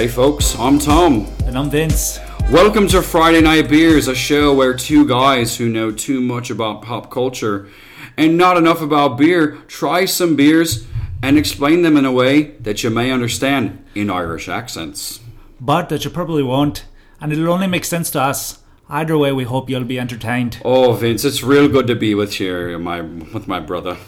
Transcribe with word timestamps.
Hi, 0.00 0.08
folks. 0.08 0.58
I'm 0.58 0.78
Tom. 0.78 1.26
And 1.44 1.58
I'm 1.58 1.68
Vince. 1.68 2.20
Welcome 2.50 2.88
to 2.88 3.02
Friday 3.02 3.42
Night 3.42 3.68
Beers, 3.68 4.08
a 4.08 4.14
show 4.14 4.54
where 4.54 4.72
two 4.72 5.06
guys 5.06 5.58
who 5.58 5.68
know 5.68 5.92
too 5.92 6.22
much 6.22 6.48
about 6.48 6.80
pop 6.80 7.10
culture 7.10 7.68
and 8.16 8.38
not 8.38 8.56
enough 8.56 8.80
about 8.80 9.18
beer 9.18 9.58
try 9.68 10.06
some 10.06 10.36
beers 10.36 10.86
and 11.22 11.36
explain 11.36 11.82
them 11.82 11.98
in 11.98 12.06
a 12.06 12.12
way 12.12 12.52
that 12.60 12.82
you 12.82 12.88
may 12.88 13.10
understand 13.10 13.84
in 13.94 14.08
Irish 14.08 14.48
accents. 14.48 15.20
But 15.60 15.90
that 15.90 16.02
you 16.06 16.10
probably 16.10 16.42
won't, 16.42 16.86
and 17.20 17.30
it'll 17.30 17.52
only 17.52 17.66
make 17.66 17.84
sense 17.84 18.10
to 18.12 18.22
us. 18.22 18.60
Either 18.88 19.18
way, 19.18 19.32
we 19.32 19.44
hope 19.44 19.68
you'll 19.68 19.84
be 19.84 20.00
entertained. 20.00 20.62
Oh, 20.64 20.94
Vince, 20.94 21.26
it's 21.26 21.42
real 21.42 21.68
good 21.68 21.86
to 21.88 21.94
be 21.94 22.14
with 22.14 22.40
you, 22.40 22.78
my 22.78 23.02
with 23.02 23.46
my 23.46 23.60
brother. 23.60 23.98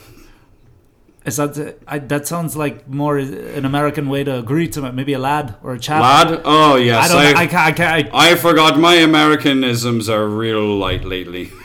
Is 1.24 1.36
that 1.36 1.78
I, 1.86 1.98
that 2.00 2.26
sounds 2.26 2.56
like 2.56 2.88
more 2.88 3.16
an 3.16 3.64
American 3.64 4.08
way 4.08 4.24
to 4.24 4.42
greet 4.42 4.74
someone, 4.74 4.96
maybe 4.96 5.12
a 5.12 5.20
lad 5.20 5.54
or 5.62 5.72
a 5.72 5.78
chap? 5.78 6.02
Lad? 6.02 6.42
Oh 6.44 6.74
yes, 6.76 7.10
I 7.10 7.12
don't. 7.12 7.36
I, 7.36 7.42
I, 7.42 7.46
can't, 7.46 7.66
I, 7.66 7.72
can't, 7.72 8.14
I, 8.14 8.32
I 8.32 8.34
forgot 8.34 8.78
my 8.78 8.96
Americanisms 8.96 10.08
are 10.08 10.26
real 10.26 10.76
light 10.76 11.04
lately. 11.04 11.52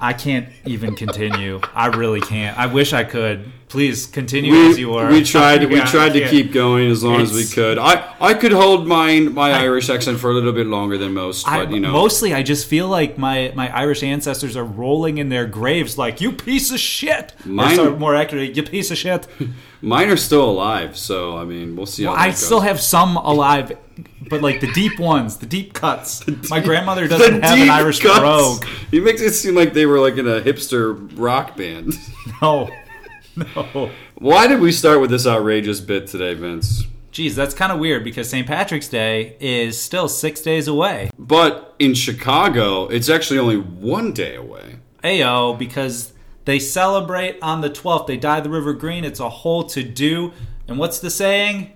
I 0.00 0.12
can't 0.12 0.48
even 0.64 0.94
continue. 0.94 1.60
I 1.74 1.86
really 1.86 2.20
can't. 2.20 2.58
I 2.58 2.66
wish 2.66 2.92
I 2.92 3.04
could. 3.04 3.50
Please 3.68 4.06
continue 4.06 4.52
we, 4.52 4.70
as 4.70 4.78
you 4.78 4.90
were. 4.90 5.10
We 5.10 5.24
tried. 5.24 5.64
we 5.68 5.80
tried 5.80 6.12
to 6.12 6.28
keep 6.28 6.52
going 6.52 6.88
as 6.88 7.02
long 7.02 7.20
it's, 7.20 7.32
as 7.32 7.36
we 7.36 7.44
could. 7.52 7.78
I, 7.78 8.14
I 8.20 8.34
could 8.34 8.52
hold 8.52 8.86
my 8.86 9.18
my 9.20 9.50
I, 9.50 9.62
Irish 9.62 9.90
accent 9.90 10.20
for 10.20 10.30
a 10.30 10.34
little 10.34 10.52
bit 10.52 10.66
longer 10.66 10.96
than 10.96 11.14
most, 11.14 11.44
but 11.46 11.70
you 11.70 11.80
know. 11.80 11.92
Mostly, 11.92 12.32
I 12.32 12.42
just 12.42 12.66
feel 12.68 12.88
like 12.88 13.18
my 13.18 13.52
my 13.56 13.68
Irish 13.76 14.02
ancestors 14.02 14.56
are 14.56 14.64
rolling 14.64 15.18
in 15.18 15.30
their 15.30 15.46
graves, 15.46 15.98
like 15.98 16.20
you 16.20 16.30
piece 16.32 16.70
of 16.70 16.78
shit. 16.78 17.34
Mine, 17.44 17.72
or 17.72 17.76
sorry, 17.76 17.96
more 17.96 18.14
accurately, 18.14 18.52
you 18.52 18.62
piece 18.62 18.90
of 18.90 18.98
shit. 18.98 19.26
Mine 19.82 20.08
are 20.08 20.16
still 20.16 20.48
alive, 20.48 20.96
so 20.96 21.36
I 21.36 21.44
mean, 21.44 21.76
we'll 21.76 21.86
see. 21.86 22.06
Well, 22.06 22.14
I 22.16 22.30
still 22.30 22.60
have 22.60 22.80
some 22.80 23.16
alive, 23.16 23.72
but 24.28 24.42
like 24.42 24.60
the 24.60 24.72
deep 24.72 24.98
ones, 24.98 25.36
the 25.36 25.46
deep 25.46 25.72
cuts. 25.74 26.20
Deep, 26.24 26.48
my 26.50 26.60
grandmother 26.60 27.06
doesn't 27.08 27.42
have 27.42 27.58
an 27.58 27.70
Irish 27.70 28.00
cuts. 28.00 28.18
brogue. 28.18 28.64
He 28.90 29.00
makes 29.00 29.20
it 29.20 29.32
seem 29.34 29.54
like 29.54 29.72
they 29.74 29.86
were 29.86 30.00
like 30.00 30.16
in 30.16 30.26
a 30.26 30.40
hipster 30.40 31.10
rock 31.18 31.56
band. 31.56 31.94
No. 32.42 32.68
No. 33.36 33.90
Why 34.16 34.46
did 34.46 34.60
we 34.60 34.72
start 34.72 35.00
with 35.00 35.10
this 35.10 35.26
outrageous 35.26 35.80
bit 35.80 36.06
today, 36.06 36.34
Vince? 36.34 36.84
Geez, 37.12 37.34
that's 37.36 37.54
kind 37.54 37.72
of 37.72 37.78
weird 37.78 38.04
because 38.04 38.28
St. 38.28 38.46
Patrick's 38.46 38.88
Day 38.88 39.36
is 39.40 39.80
still 39.80 40.08
six 40.08 40.40
days 40.42 40.68
away. 40.68 41.10
But 41.18 41.74
in 41.78 41.94
Chicago, 41.94 42.88
it's 42.88 43.08
actually 43.08 43.38
only 43.38 43.56
one 43.56 44.12
day 44.12 44.34
away. 44.36 44.76
Ayo, 45.04 45.56
because 45.58 46.12
they 46.46 46.58
celebrate 46.58 47.38
on 47.42 47.60
the 47.60 47.68
12th. 47.68 48.06
They 48.06 48.16
dye 48.16 48.40
the 48.40 48.48
river 48.48 48.72
green. 48.72 49.04
It's 49.04 49.20
a 49.20 49.28
whole 49.28 49.64
to 49.64 49.82
do. 49.82 50.32
And 50.66 50.78
what's 50.78 50.98
the 50.98 51.10
saying? 51.10 51.72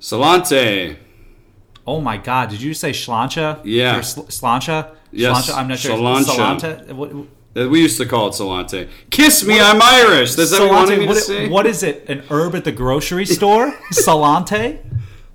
Salante. 0.00 0.96
Oh 1.86 2.00
my 2.00 2.16
God! 2.16 2.48
Did 2.48 2.62
you 2.62 2.74
say 2.74 2.90
slancha? 2.90 3.60
Yeah. 3.64 3.98
Or 3.98 4.02
sl- 4.02 4.22
slancha? 4.22 4.94
Yes. 5.10 5.50
Slancha? 5.50 5.56
I'm 5.56 5.68
not 5.68 5.78
sure. 5.78 5.96
Salanta. 5.96 6.92
What, 6.92 7.12
we 7.54 7.82
used 7.82 7.98
to 7.98 8.06
call 8.06 8.28
it 8.28 8.30
Salante. 8.32 8.88
Kiss 9.10 9.44
me, 9.44 9.56
what, 9.56 9.76
I'm 9.76 9.82
Irish. 9.82 10.36
Does 10.36 10.50
that 10.52 10.60
me 10.98 11.06
what, 11.06 11.14
to 11.14 11.20
say? 11.20 11.48
What 11.48 11.66
is 11.66 11.82
it? 11.82 12.08
An 12.08 12.22
herb 12.30 12.54
at 12.54 12.64
the 12.64 12.72
grocery 12.72 13.26
store? 13.26 13.72
Salante? 13.92 14.78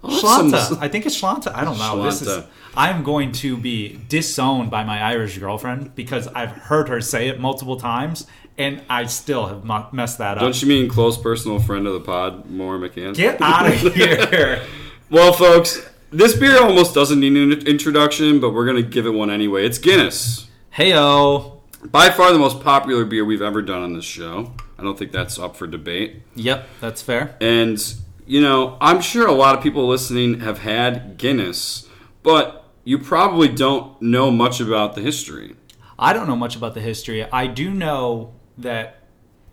Oh, 0.04 0.10
Shlanta. 0.10 0.80
I 0.82 0.88
think 0.88 1.06
it's 1.06 1.20
Shlanta. 1.20 1.54
I 1.54 1.64
don't 1.64 1.78
know. 1.78 2.04
This 2.04 2.22
is. 2.22 2.44
I'm 2.76 3.04
going 3.04 3.32
to 3.34 3.58
be 3.58 4.00
disowned 4.08 4.70
by 4.70 4.84
my 4.84 5.02
Irish 5.02 5.38
girlfriend 5.40 5.96
because 5.96 6.28
I've 6.28 6.52
heard 6.52 6.90
her 6.90 7.02
say 7.02 7.28
it 7.28 7.40
multiple 7.40 7.78
times, 7.78 8.28
and 8.58 8.82
I 8.90 9.06
still 9.06 9.46
have 9.46 9.94
messed 9.94 10.18
that 10.18 10.38
up. 10.38 10.42
Don't 10.42 10.62
you 10.62 10.68
mean 10.68 10.90
close 10.90 11.18
personal 11.18 11.60
friend 11.60 11.88
of 11.88 11.94
the 11.94 12.00
pod, 12.00 12.50
Maura 12.50 12.80
McCann? 12.80 13.16
Get 13.16 13.42
out 13.42 13.68
of 13.68 13.94
here. 13.94 14.64
well, 15.10 15.34
folks, 15.34 15.88
this 16.12 16.36
beer 16.36 16.62
almost 16.62 16.94
doesn't 16.94 17.20
need 17.20 17.36
an 17.36 17.68
introduction, 17.68 18.40
but 18.40 18.54
we're 18.54 18.66
going 18.66 18.84
to 18.84 18.90
give 18.90 19.06
it 19.06 19.12
one 19.12 19.30
anyway. 19.30 19.66
It's 19.66 19.78
Guinness. 19.78 20.48
Heyo 20.76 21.58
by 21.84 22.10
far 22.10 22.32
the 22.34 22.40
most 22.40 22.62
popular 22.62 23.06
beer 23.06 23.24
we've 23.24 23.42
ever 23.42 23.62
done 23.62 23.82
on 23.82 23.94
this 23.94 24.06
show. 24.06 24.54
I 24.78 24.84
don't 24.84 24.98
think 24.98 25.12
that's 25.12 25.40
up 25.40 25.56
for 25.56 25.68
debate. 25.68 26.22
Yep, 26.36 26.68
that's 26.82 27.02
fair. 27.02 27.36
And, 27.42 27.82
you 28.26 28.42
know, 28.42 28.78
I'm 28.80 29.02
sure 29.02 29.28
a 29.28 29.34
lot 29.34 29.56
of 29.56 29.64
people 29.64 29.88
listening 29.88 30.42
have 30.42 30.60
had 30.60 31.18
Guinness, 31.18 31.88
but 32.24 32.66
you 32.84 32.98
probably 33.00 33.48
don't 33.48 34.00
know 34.02 34.32
much 34.32 34.60
about 34.60 34.96
the 34.96 35.02
history. 35.02 35.56
I 36.00 36.14
don't 36.14 36.28
know 36.28 36.36
much 36.36 36.56
about 36.56 36.74
the 36.74 36.82
history. 36.82 37.24
I 37.32 37.48
do 37.48 37.72
know 37.72 38.34
that 38.58 39.04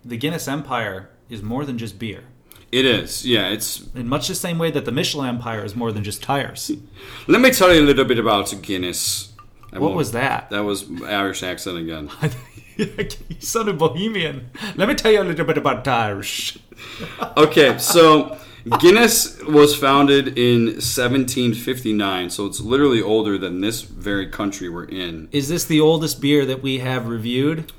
the 0.03 0.17
Guinness 0.17 0.47
Empire 0.47 1.09
is 1.29 1.41
more 1.41 1.65
than 1.65 1.77
just 1.77 1.99
beer. 1.99 2.23
It 2.71 2.85
is, 2.85 3.25
yeah. 3.25 3.47
It's 3.49 3.87
in 3.95 4.09
much 4.09 4.27
the 4.27 4.35
same 4.35 4.57
way 4.57 4.71
that 4.71 4.85
the 4.85 4.91
Michelin 4.91 5.29
Empire 5.29 5.63
is 5.63 5.75
more 5.75 5.91
than 5.91 6.03
just 6.03 6.21
tires. 6.21 6.71
Let 7.27 7.41
me 7.41 7.51
tell 7.51 7.73
you 7.73 7.81
a 7.81 7.85
little 7.85 8.05
bit 8.05 8.19
about 8.19 8.53
Guinness. 8.61 9.33
I 9.71 9.79
what 9.79 9.93
was 9.93 10.11
that? 10.11 10.49
That 10.49 10.61
was 10.61 10.85
Irish 11.03 11.43
accent 11.43 11.77
again. 11.77 12.09
you 12.77 13.37
sounded 13.39 13.77
Bohemian. 13.77 14.49
Let 14.75 14.87
me 14.87 14.95
tell 14.95 15.11
you 15.11 15.21
a 15.21 15.23
little 15.23 15.45
bit 15.45 15.57
about 15.57 15.87
Irish. 15.87 16.57
okay, 17.37 17.77
so 17.77 18.37
Guinness 18.79 19.41
was 19.43 19.75
founded 19.75 20.37
in 20.37 20.65
1759, 20.65 22.29
so 22.29 22.45
it's 22.45 22.59
literally 22.59 23.01
older 23.01 23.37
than 23.37 23.61
this 23.61 23.81
very 23.81 24.27
country 24.27 24.69
we're 24.69 24.85
in. 24.85 25.29
Is 25.31 25.49
this 25.49 25.65
the 25.65 25.79
oldest 25.79 26.19
beer 26.19 26.45
that 26.45 26.61
we 26.63 26.79
have 26.79 27.07
reviewed? 27.07 27.71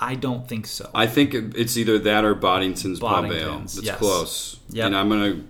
I 0.00 0.14
don't 0.14 0.48
think 0.48 0.66
so. 0.66 0.90
I 0.94 1.06
think 1.06 1.34
it's 1.34 1.76
either 1.76 1.98
that 2.00 2.24
or 2.24 2.34
Boddington's, 2.34 3.00
Boddington's 3.00 3.76
Ale. 3.76 3.80
It's 3.80 3.82
yes. 3.82 3.98
close. 3.98 4.60
Yep. 4.70 4.86
And 4.86 4.96
I'm 4.96 5.08
going 5.08 5.48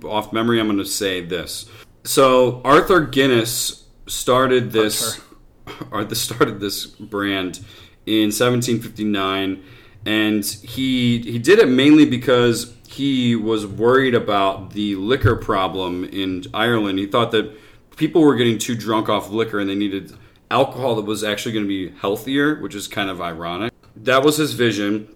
to, 0.00 0.08
off 0.08 0.32
memory, 0.32 0.58
I'm 0.58 0.66
going 0.66 0.78
to 0.78 0.84
say 0.84 1.24
this. 1.24 1.70
So 2.04 2.60
Arthur 2.64 3.00
Guinness 3.02 3.86
started 4.06 4.72
this 4.72 5.20
or 5.90 6.04
the 6.04 6.16
started 6.16 6.60
this 6.60 6.86
brand 6.86 7.60
in 8.06 8.30
1759 8.32 9.62
and 10.06 10.44
he 10.44 11.18
he 11.20 11.38
did 11.38 11.58
it 11.58 11.68
mainly 11.68 12.06
because 12.06 12.74
he 12.88 13.36
was 13.36 13.66
worried 13.66 14.14
about 14.14 14.70
the 14.70 14.94
liquor 14.96 15.36
problem 15.36 16.04
in 16.04 16.44
Ireland. 16.54 16.98
He 16.98 17.06
thought 17.06 17.30
that 17.32 17.54
people 17.96 18.22
were 18.22 18.34
getting 18.34 18.58
too 18.58 18.74
drunk 18.74 19.08
off 19.08 19.30
liquor 19.30 19.58
and 19.58 19.68
they 19.68 19.74
needed 19.74 20.16
alcohol 20.50 20.96
that 20.96 21.04
was 21.04 21.22
actually 21.24 21.52
going 21.52 21.64
to 21.64 21.68
be 21.68 21.96
healthier, 22.00 22.60
which 22.60 22.74
is 22.74 22.88
kind 22.88 23.10
of 23.10 23.20
ironic. 23.20 23.72
That 23.96 24.22
was 24.22 24.36
his 24.36 24.52
vision. 24.52 25.08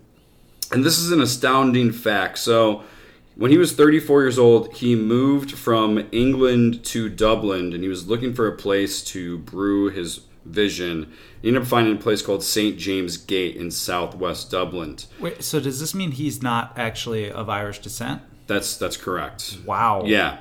And 0.70 0.84
this 0.84 0.98
is 0.98 1.12
an 1.12 1.20
astounding 1.20 1.92
fact. 1.92 2.38
So, 2.38 2.84
when 3.34 3.50
he 3.50 3.56
was 3.56 3.72
34 3.72 4.22
years 4.22 4.38
old, 4.38 4.74
he 4.74 4.94
moved 4.94 5.52
from 5.52 6.06
England 6.12 6.84
to 6.84 7.08
Dublin 7.08 7.72
and 7.72 7.82
he 7.82 7.88
was 7.88 8.06
looking 8.06 8.34
for 8.34 8.46
a 8.46 8.56
place 8.56 9.02
to 9.04 9.38
brew 9.38 9.88
his 9.88 10.20
vision. 10.44 11.12
He 11.40 11.48
ended 11.48 11.62
up 11.62 11.68
finding 11.68 11.96
a 11.96 11.98
place 11.98 12.22
called 12.22 12.42
St. 12.42 12.78
James 12.78 13.16
Gate 13.16 13.56
in 13.56 13.70
southwest 13.70 14.50
Dublin. 14.50 14.96
Wait, 15.18 15.42
so 15.42 15.60
does 15.60 15.80
this 15.80 15.94
mean 15.94 16.12
he's 16.12 16.42
not 16.42 16.72
actually 16.76 17.30
of 17.30 17.48
Irish 17.48 17.78
descent? 17.78 18.22
That's 18.46 18.76
that's 18.76 18.96
correct. 18.96 19.58
Wow. 19.64 20.02
Yeah. 20.04 20.38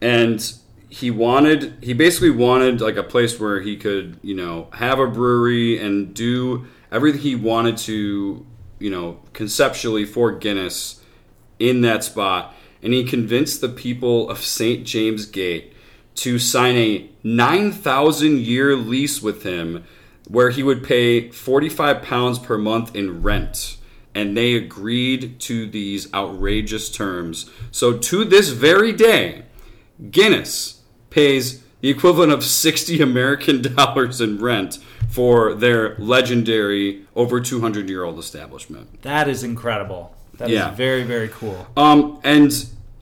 And 0.00 0.52
he 0.88 1.10
wanted 1.10 1.76
he 1.82 1.92
basically 1.92 2.30
wanted 2.30 2.80
like 2.80 2.96
a 2.96 3.02
place 3.02 3.38
where 3.38 3.60
he 3.60 3.76
could, 3.76 4.18
you 4.22 4.34
know, 4.34 4.68
have 4.72 4.98
a 4.98 5.06
brewery 5.06 5.78
and 5.78 6.14
do 6.14 6.66
everything 6.90 7.20
he 7.20 7.34
wanted 7.34 7.76
to, 7.76 8.46
you 8.78 8.90
know, 8.90 9.20
conceptually 9.32 10.04
for 10.04 10.32
Guinness 10.32 11.02
in 11.58 11.82
that 11.82 12.04
spot, 12.04 12.54
and 12.82 12.92
he 12.92 13.04
convinced 13.04 13.60
the 13.60 13.68
people 13.68 14.30
of 14.30 14.38
St. 14.38 14.86
James 14.86 15.26
Gate 15.26 15.74
to 16.16 16.38
sign 16.38 16.76
a 16.76 17.10
9,000 17.22 18.38
year 18.38 18.74
lease 18.74 19.22
with 19.22 19.42
him 19.42 19.84
where 20.28 20.50
he 20.50 20.62
would 20.62 20.82
pay 20.82 21.30
45 21.30 22.02
pounds 22.02 22.38
per 22.38 22.58
month 22.58 22.94
in 22.94 23.22
rent. 23.22 23.76
And 24.14 24.36
they 24.36 24.54
agreed 24.54 25.38
to 25.40 25.66
these 25.66 26.12
outrageous 26.12 26.90
terms. 26.90 27.48
So 27.70 27.96
to 27.96 28.24
this 28.24 28.48
very 28.48 28.92
day, 28.92 29.44
Guinness 30.10 30.77
pays 31.10 31.62
the 31.80 31.88
equivalent 31.88 32.32
of 32.32 32.44
60 32.44 33.00
American 33.00 33.62
dollars 33.74 34.20
in 34.20 34.38
rent 34.38 34.78
for 35.08 35.54
their 35.54 35.96
legendary 35.96 37.06
over 37.14 37.40
200 37.40 37.88
year 37.88 38.04
old 38.04 38.18
establishment. 38.18 39.02
That 39.02 39.28
is 39.28 39.42
incredible. 39.42 40.14
That 40.34 40.50
yeah. 40.50 40.70
is 40.70 40.76
very 40.76 41.02
very 41.02 41.28
cool. 41.28 41.66
Um, 41.76 42.20
and 42.24 42.52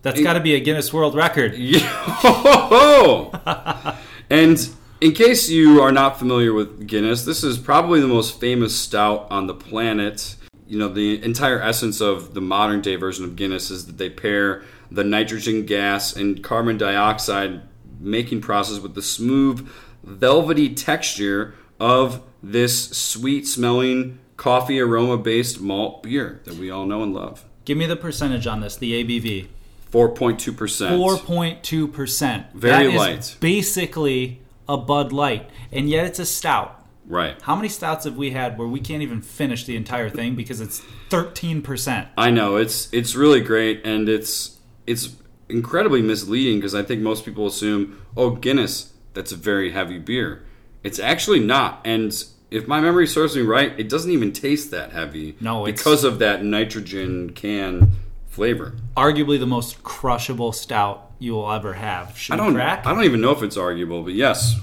that's 0.02 0.22
got 0.22 0.34
to 0.34 0.40
be 0.40 0.54
a 0.54 0.60
Guinness 0.60 0.92
World 0.92 1.14
Record. 1.14 1.54
Yeah. 1.66 3.96
and 4.30 4.68
in 5.00 5.12
case 5.12 5.50
you 5.50 5.82
are 5.82 5.92
not 5.92 6.18
familiar 6.18 6.52
with 6.52 6.86
Guinness, 6.86 7.24
this 7.24 7.44
is 7.44 7.58
probably 7.58 8.00
the 8.00 8.08
most 8.08 8.40
famous 8.40 8.78
stout 8.78 9.26
on 9.30 9.46
the 9.46 9.54
planet. 9.54 10.36
You 10.66 10.78
know, 10.78 10.88
the 10.88 11.22
entire 11.22 11.60
essence 11.60 12.00
of 12.00 12.34
the 12.34 12.40
modern 12.40 12.80
day 12.80 12.96
version 12.96 13.24
of 13.24 13.36
Guinness 13.36 13.70
is 13.70 13.86
that 13.86 13.98
they 13.98 14.08
pair 14.08 14.62
the 14.90 15.04
nitrogen 15.04 15.66
gas 15.66 16.14
and 16.14 16.42
carbon 16.42 16.78
dioxide 16.78 17.62
making 18.06 18.40
process 18.40 18.78
with 18.78 18.94
the 18.94 19.02
smooth, 19.02 19.68
velvety 20.02 20.74
texture 20.74 21.54
of 21.78 22.22
this 22.42 22.90
sweet 22.96 23.46
smelling 23.46 24.18
coffee 24.36 24.80
aroma 24.80 25.18
based 25.18 25.60
malt 25.60 26.02
beer 26.02 26.40
that 26.44 26.54
we 26.54 26.70
all 26.70 26.86
know 26.86 27.02
and 27.02 27.14
love. 27.14 27.44
Give 27.64 27.76
me 27.76 27.86
the 27.86 27.96
percentage 27.96 28.46
on 28.46 28.60
this, 28.60 28.76
the 28.76 29.04
ABV. 29.04 29.48
4.2%. 29.90 30.54
4.2%. 30.56 32.52
Very 32.52 32.92
that 32.92 32.96
light. 32.96 33.36
basically 33.40 34.40
a 34.68 34.76
Bud 34.76 35.12
Light, 35.12 35.48
and 35.72 35.88
yet 35.88 36.06
it's 36.06 36.18
a 36.18 36.26
stout. 36.26 36.84
Right. 37.06 37.40
How 37.42 37.54
many 37.54 37.68
stouts 37.68 38.04
have 38.04 38.16
we 38.16 38.32
had 38.32 38.58
where 38.58 38.66
we 38.66 38.80
can't 38.80 39.02
even 39.02 39.22
finish 39.22 39.64
the 39.64 39.76
entire 39.76 40.10
thing 40.10 40.34
because 40.34 40.60
it's 40.60 40.82
13%? 41.10 42.08
I 42.18 42.30
know. 42.30 42.56
It's 42.56 42.92
it's 42.92 43.14
really 43.14 43.40
great 43.40 43.86
and 43.86 44.08
it's 44.08 44.58
it's 44.88 45.10
incredibly 45.48 46.02
misleading 46.02 46.58
because 46.58 46.74
I 46.74 46.82
think 46.82 47.02
most 47.02 47.24
people 47.24 47.46
assume, 47.46 47.98
"Oh, 48.16 48.30
Guinness, 48.30 48.92
that's 49.14 49.32
a 49.32 49.36
very 49.36 49.72
heavy 49.72 49.98
beer." 49.98 50.42
It's 50.82 50.98
actually 50.98 51.40
not. 51.40 51.80
And 51.84 52.12
if 52.50 52.68
my 52.68 52.80
memory 52.80 53.06
serves 53.06 53.36
me 53.36 53.42
right, 53.42 53.72
it 53.78 53.88
doesn't 53.88 54.10
even 54.10 54.32
taste 54.32 54.70
that 54.70 54.92
heavy. 54.92 55.36
No, 55.40 55.64
because 55.64 56.04
of 56.04 56.18
that 56.20 56.44
nitrogen 56.44 57.30
can 57.30 57.92
flavor. 58.28 58.74
Arguably 58.96 59.38
the 59.38 59.46
most 59.46 59.82
crushable 59.82 60.52
stout 60.52 61.10
you 61.18 61.32
will 61.32 61.50
ever 61.50 61.74
have. 61.74 62.16
Should 62.16 62.34
I 62.34 62.36
don't. 62.36 62.54
Crack? 62.54 62.86
I 62.86 62.94
don't 62.94 63.04
even 63.04 63.20
know 63.20 63.32
if 63.32 63.42
it's 63.42 63.56
arguable, 63.56 64.02
but 64.02 64.12
yes, 64.12 64.60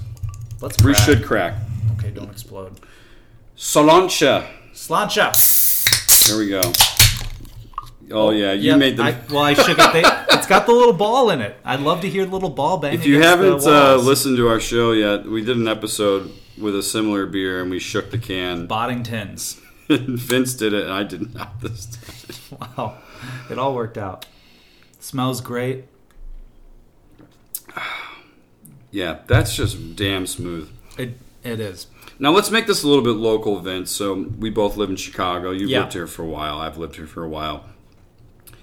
let's. 0.60 0.76
Crack. 0.76 0.86
We 0.86 0.94
should 0.94 1.24
crack. 1.24 1.54
Okay, 1.98 2.10
don't 2.10 2.30
explode. 2.30 2.80
Solancha. 3.56 4.48
Solancha. 4.72 5.32
There 6.28 6.38
we 6.38 6.48
go. 6.48 6.72
Oh 8.10 8.30
yeah, 8.30 8.52
you 8.52 8.70
yep, 8.70 8.78
made 8.78 8.96
the. 8.96 9.02
I, 9.02 9.18
well, 9.30 9.42
I 9.42 9.54
shook 9.54 9.78
it. 9.78 9.92
They, 9.92 10.02
it's 10.34 10.46
got 10.46 10.66
the 10.66 10.72
little 10.72 10.92
ball 10.92 11.30
in 11.30 11.40
it. 11.40 11.56
I'd 11.64 11.80
love 11.80 12.00
to 12.02 12.08
hear 12.08 12.24
the 12.24 12.32
little 12.32 12.50
ball 12.50 12.78
bang. 12.78 12.94
If 12.94 13.06
you 13.06 13.22
haven't 13.22 13.66
uh, 13.66 13.96
listened 13.96 14.36
to 14.36 14.48
our 14.48 14.60
show 14.60 14.92
yet, 14.92 15.26
we 15.26 15.44
did 15.44 15.56
an 15.56 15.68
episode 15.68 16.32
with 16.58 16.76
a 16.76 16.82
similar 16.82 17.26
beer, 17.26 17.60
and 17.60 17.70
we 17.70 17.78
shook 17.78 18.10
the 18.10 18.18
can. 18.18 18.68
Boddingtons. 18.68 19.60
Vince 19.88 20.54
did 20.54 20.72
it, 20.72 20.84
and 20.84 20.92
I 20.92 21.02
did 21.02 21.34
not 21.34 21.60
this 21.60 21.86
time. 21.86 22.10
Wow, 22.54 22.98
it 23.50 23.58
all 23.58 23.74
worked 23.74 23.98
out. 23.98 24.26
Smells 25.00 25.40
great. 25.40 25.86
yeah, 28.90 29.18
that's 29.26 29.56
just 29.56 29.96
damn 29.96 30.26
smooth. 30.26 30.70
It 30.96 31.18
it 31.42 31.58
is. 31.58 31.88
Now 32.18 32.30
let's 32.30 32.50
make 32.50 32.66
this 32.66 32.84
a 32.84 32.88
little 32.88 33.02
bit 33.02 33.16
local, 33.16 33.58
Vince. 33.58 33.90
So 33.90 34.30
we 34.38 34.50
both 34.50 34.76
live 34.76 34.88
in 34.88 34.96
Chicago. 34.96 35.50
You've 35.50 35.70
yeah. 35.70 35.80
lived 35.80 35.94
here 35.94 36.06
for 36.06 36.22
a 36.22 36.28
while. 36.28 36.58
I've 36.58 36.78
lived 36.78 36.96
here 36.96 37.06
for 37.06 37.24
a 37.24 37.28
while. 37.28 37.64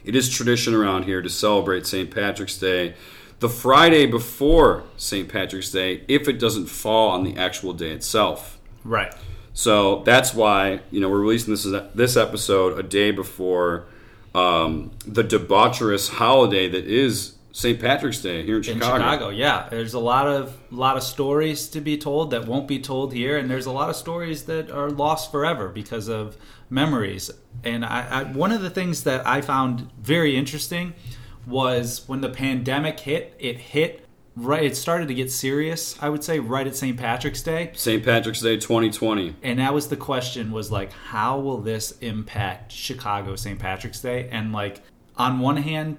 It 0.03 0.15
is 0.15 0.29
tradition 0.29 0.73
around 0.73 1.03
here 1.03 1.21
to 1.21 1.29
celebrate 1.29 1.85
St. 1.85 2.09
Patrick's 2.09 2.57
Day 2.57 2.95
the 3.39 3.49
Friday 3.49 4.05
before 4.05 4.83
St. 4.97 5.27
Patrick's 5.27 5.71
Day 5.71 6.03
if 6.07 6.27
it 6.27 6.39
doesn't 6.39 6.67
fall 6.67 7.09
on 7.09 7.23
the 7.23 7.35
actual 7.37 7.73
day 7.73 7.89
itself. 7.89 8.59
Right. 8.83 9.13
So 9.53 10.03
that's 10.03 10.33
why 10.33 10.81
you 10.91 11.01
know 11.01 11.09
we're 11.09 11.19
releasing 11.19 11.53
this 11.53 11.67
this 11.93 12.15
episode 12.15 12.79
a 12.79 12.83
day 12.83 13.11
before 13.11 13.85
um, 14.33 14.91
the 15.05 15.23
debaucherous 15.23 16.09
holiday 16.09 16.69
that 16.69 16.85
is 16.85 17.35
St. 17.51 17.79
Patrick's 17.79 18.21
Day 18.21 18.43
here 18.43 18.57
in 18.57 18.63
Chicago. 18.63 18.95
In 18.95 19.01
Chicago, 19.01 19.29
yeah. 19.29 19.67
There's 19.69 19.93
a 19.93 19.99
lot 19.99 20.27
of 20.27 20.57
lot 20.71 20.97
of 20.97 21.03
stories 21.03 21.67
to 21.69 21.81
be 21.81 21.97
told 21.97 22.31
that 22.31 22.47
won't 22.47 22.67
be 22.67 22.79
told 22.79 23.13
here, 23.13 23.37
and 23.37 23.49
there's 23.49 23.65
a 23.65 23.71
lot 23.71 23.89
of 23.89 23.95
stories 23.95 24.43
that 24.43 24.71
are 24.71 24.89
lost 24.89 25.31
forever 25.31 25.69
because 25.69 26.07
of 26.07 26.37
memories. 26.69 27.29
And 27.63 27.83
I, 27.83 28.07
I, 28.09 28.23
one 28.23 28.51
of 28.51 28.61
the 28.61 28.69
things 28.69 29.03
that 29.03 29.27
I 29.27 29.41
found 29.41 29.89
very 29.99 30.37
interesting 30.37 30.93
was 31.45 32.07
when 32.07 32.21
the 32.21 32.29
pandemic 32.29 32.99
hit. 33.01 33.35
It 33.37 33.57
hit 33.57 34.07
right. 34.37 34.63
It 34.63 34.77
started 34.77 35.09
to 35.09 35.13
get 35.13 35.29
serious. 35.29 36.01
I 36.01 36.07
would 36.07 36.23
say 36.23 36.39
right 36.39 36.65
at 36.65 36.75
St. 36.75 36.97
Patrick's 36.97 37.43
Day. 37.43 37.71
St. 37.73 38.03
Patrick's 38.03 38.41
Day 38.41 38.55
2020. 38.55 39.35
And 39.43 39.59
that 39.59 39.73
was 39.73 39.89
the 39.89 39.97
question: 39.97 40.51
was 40.51 40.71
like, 40.71 40.93
how 40.93 41.37
will 41.39 41.57
this 41.57 41.97
impact 41.99 42.71
Chicago 42.71 43.35
St. 43.35 43.59
Patrick's 43.59 43.99
Day? 43.99 44.29
And 44.31 44.53
like, 44.53 44.81
on 45.17 45.39
one 45.39 45.57
hand 45.57 45.97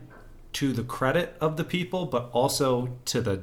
to 0.54 0.72
the 0.72 0.82
credit 0.82 1.37
of 1.40 1.56
the 1.56 1.64
people, 1.64 2.06
but 2.06 2.31
also 2.32 2.99
to 3.06 3.20
the 3.20 3.43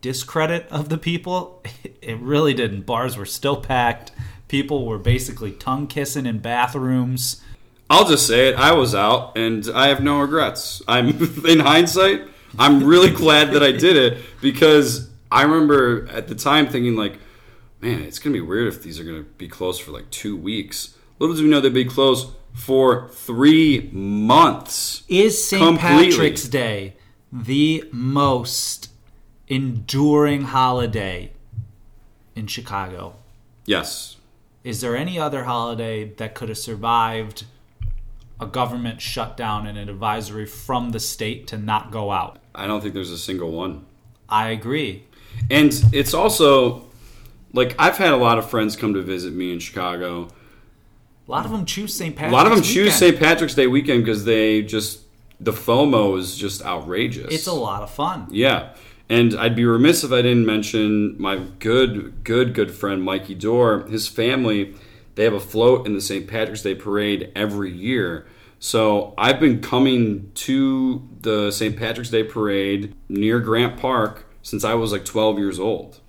discredit 0.00 0.66
of 0.70 0.88
the 0.88 0.98
people, 0.98 1.62
it 2.02 2.18
really 2.18 2.54
didn't. 2.54 2.82
Bars 2.82 3.16
were 3.16 3.26
still 3.26 3.60
packed. 3.60 4.12
People 4.48 4.86
were 4.86 4.98
basically 4.98 5.52
tongue 5.52 5.86
kissing 5.86 6.26
in 6.26 6.38
bathrooms. 6.38 7.42
I'll 7.90 8.06
just 8.06 8.26
say 8.26 8.48
it. 8.48 8.56
I 8.56 8.72
was 8.72 8.94
out, 8.94 9.36
and 9.36 9.66
I 9.74 9.88
have 9.88 10.02
no 10.02 10.20
regrets. 10.20 10.82
I'm 10.86 11.08
in 11.46 11.60
hindsight. 11.60 12.22
I'm 12.58 12.84
really 12.84 13.10
glad 13.10 13.52
that 13.52 13.62
I 13.62 13.72
did 13.72 13.96
it 13.96 14.18
because 14.40 15.10
I 15.30 15.42
remember 15.42 16.08
at 16.08 16.28
the 16.28 16.34
time 16.34 16.68
thinking 16.68 16.96
like, 16.96 17.18
man, 17.80 18.02
it's 18.02 18.18
gonna 18.18 18.32
be 18.34 18.40
weird 18.40 18.68
if 18.68 18.82
these 18.82 18.98
are 18.98 19.04
gonna 19.04 19.22
be 19.22 19.48
closed 19.48 19.82
for 19.82 19.90
like 19.90 20.10
two 20.10 20.36
weeks. 20.36 20.94
Little 21.18 21.34
did 21.36 21.42
we 21.42 21.50
know 21.50 21.60
they'd 21.60 21.74
be 21.74 21.84
closed 21.84 22.28
for 22.52 23.08
three 23.08 23.90
months. 23.92 25.02
Is 25.08 25.42
St. 25.42 25.78
Patrick's 25.78 26.48
Day 26.48 26.96
the 27.32 27.84
most 27.92 28.90
enduring 29.48 30.42
holiday 30.42 31.32
in 32.34 32.46
Chicago? 32.46 33.16
Yes. 33.64 34.16
Is 34.64 34.80
there 34.80 34.96
any 34.96 35.18
other 35.18 35.44
holiday 35.44 36.12
that 36.14 36.34
could 36.34 36.48
have 36.48 36.58
survived 36.58 37.44
a 38.40 38.46
government 38.46 39.00
shutdown 39.00 39.66
and 39.66 39.78
an 39.78 39.88
advisory 39.88 40.46
from 40.46 40.90
the 40.90 41.00
state 41.00 41.46
to 41.48 41.58
not 41.58 41.90
go 41.90 42.10
out? 42.10 42.38
I 42.54 42.66
don't 42.66 42.80
think 42.80 42.94
there's 42.94 43.10
a 43.10 43.18
single 43.18 43.50
one. 43.52 43.84
I 44.28 44.50
agree. 44.50 45.04
And 45.50 45.72
it's 45.92 46.14
also 46.14 46.86
like 47.52 47.74
I've 47.78 47.96
had 47.96 48.12
a 48.12 48.16
lot 48.16 48.38
of 48.38 48.48
friends 48.48 48.76
come 48.76 48.94
to 48.94 49.02
visit 49.02 49.32
me 49.32 49.52
in 49.52 49.58
Chicago 49.58 50.28
a 51.28 51.30
lot 51.30 51.44
of 51.44 51.52
them 51.52 51.66
choose 51.66 51.94
St. 51.94 52.16
Patrick's. 52.16 52.32
A 52.32 52.36
lot 52.36 52.46
of 52.46 52.54
them 52.54 52.62
choose 52.62 52.94
St. 52.94 53.18
Patrick's 53.18 53.54
Day 53.54 53.66
weekend 53.66 54.02
because 54.02 54.24
they 54.24 54.62
just 54.62 55.00
the 55.38 55.52
FOMO 55.52 56.18
is 56.18 56.36
just 56.36 56.64
outrageous. 56.64 57.32
It's 57.32 57.46
a 57.46 57.52
lot 57.52 57.82
of 57.82 57.90
fun. 57.90 58.28
Yeah. 58.30 58.74
And 59.10 59.34
I'd 59.34 59.54
be 59.54 59.64
remiss 59.64 60.04
if 60.04 60.12
I 60.12 60.22
didn't 60.22 60.46
mention 60.46 61.16
my 61.20 61.36
good, 61.58 62.24
good, 62.24 62.54
good 62.54 62.70
friend 62.70 63.02
Mikey 63.02 63.34
Dorr. 63.34 63.86
His 63.86 64.08
family, 64.08 64.74
they 65.14 65.24
have 65.24 65.34
a 65.34 65.40
float 65.40 65.86
in 65.86 65.94
the 65.94 66.00
St. 66.00 66.26
Patrick's 66.26 66.62
Day 66.62 66.74
parade 66.74 67.30
every 67.34 67.72
year. 67.72 68.26
So 68.58 69.14
I've 69.16 69.38
been 69.38 69.60
coming 69.60 70.32
to 70.34 71.08
the 71.20 71.50
St. 71.50 71.76
Patrick's 71.76 72.10
Day 72.10 72.24
parade 72.24 72.94
near 73.08 73.38
Grant 73.38 73.78
Park 73.78 74.26
since 74.42 74.64
I 74.64 74.74
was 74.74 74.92
like 74.92 75.04
12 75.04 75.38
years 75.38 75.60
old. 75.60 76.00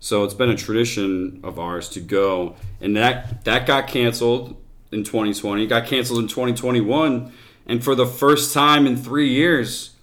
So 0.00 0.22
it's 0.24 0.34
been 0.34 0.50
a 0.50 0.56
tradition 0.56 1.40
of 1.42 1.58
ours 1.58 1.88
to 1.90 2.00
go, 2.00 2.56
and 2.78 2.94
that 2.94 3.44
that 3.44 3.66
got 3.66 3.86
canceled 3.86 4.54
in 4.94 5.04
2020. 5.04 5.64
It 5.64 5.66
got 5.66 5.86
canceled 5.86 6.20
in 6.20 6.28
2021, 6.28 7.32
and 7.66 7.84
for 7.84 7.94
the 7.94 8.06
first 8.06 8.54
time 8.54 8.86
in 8.86 8.96
three 8.96 9.28
years, 9.28 9.94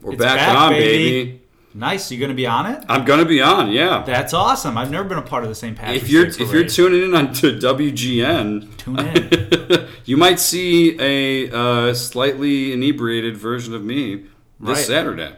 we're 0.00 0.16
back, 0.16 0.36
back, 0.36 0.56
on, 0.56 0.72
baby. 0.72 1.24
baby. 1.24 1.40
Nice. 1.76 2.12
You 2.12 2.20
going 2.20 2.30
to 2.30 2.36
be 2.36 2.46
on 2.46 2.66
it? 2.66 2.84
I'm 2.88 3.04
going 3.04 3.18
to 3.18 3.26
be 3.26 3.40
on. 3.40 3.72
Yeah. 3.72 4.04
That's 4.06 4.32
awesome. 4.32 4.78
I've 4.78 4.92
never 4.92 5.08
been 5.08 5.18
a 5.18 5.22
part 5.22 5.42
of 5.42 5.48
the 5.48 5.56
St. 5.56 5.76
Patrick's 5.76 6.04
If 6.04 6.10
you're 6.10 6.26
if 6.26 6.52
you're 6.52 6.68
tuning 6.68 7.02
in 7.02 7.14
on 7.14 7.32
to 7.34 7.58
WGN, 7.58 8.76
tune 8.76 9.00
in. 9.00 9.88
you 10.04 10.16
might 10.16 10.38
see 10.38 10.96
a 11.00 11.50
uh, 11.52 11.94
slightly 11.94 12.72
inebriated 12.72 13.36
version 13.36 13.74
of 13.74 13.82
me 13.82 14.26
this 14.60 14.78
right. 14.78 14.86
Saturday. 14.86 15.34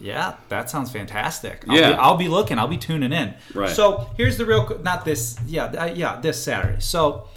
Yeah, 0.00 0.36
that 0.48 0.68
sounds 0.68 0.90
fantastic. 0.90 1.64
I'll 1.68 1.76
yeah, 1.76 1.92
be, 1.92 1.98
I'll 1.98 2.16
be 2.16 2.28
looking. 2.28 2.58
I'll 2.58 2.68
be 2.68 2.76
tuning 2.76 3.12
in. 3.12 3.34
Right. 3.54 3.70
So 3.70 4.10
here's 4.16 4.36
the 4.36 4.44
real. 4.44 4.80
Not 4.82 5.04
this. 5.04 5.38
Yeah, 5.46 5.64
uh, 5.66 5.84
yeah. 5.86 6.20
This 6.20 6.42
Saturday. 6.42 6.80
So 6.80 7.28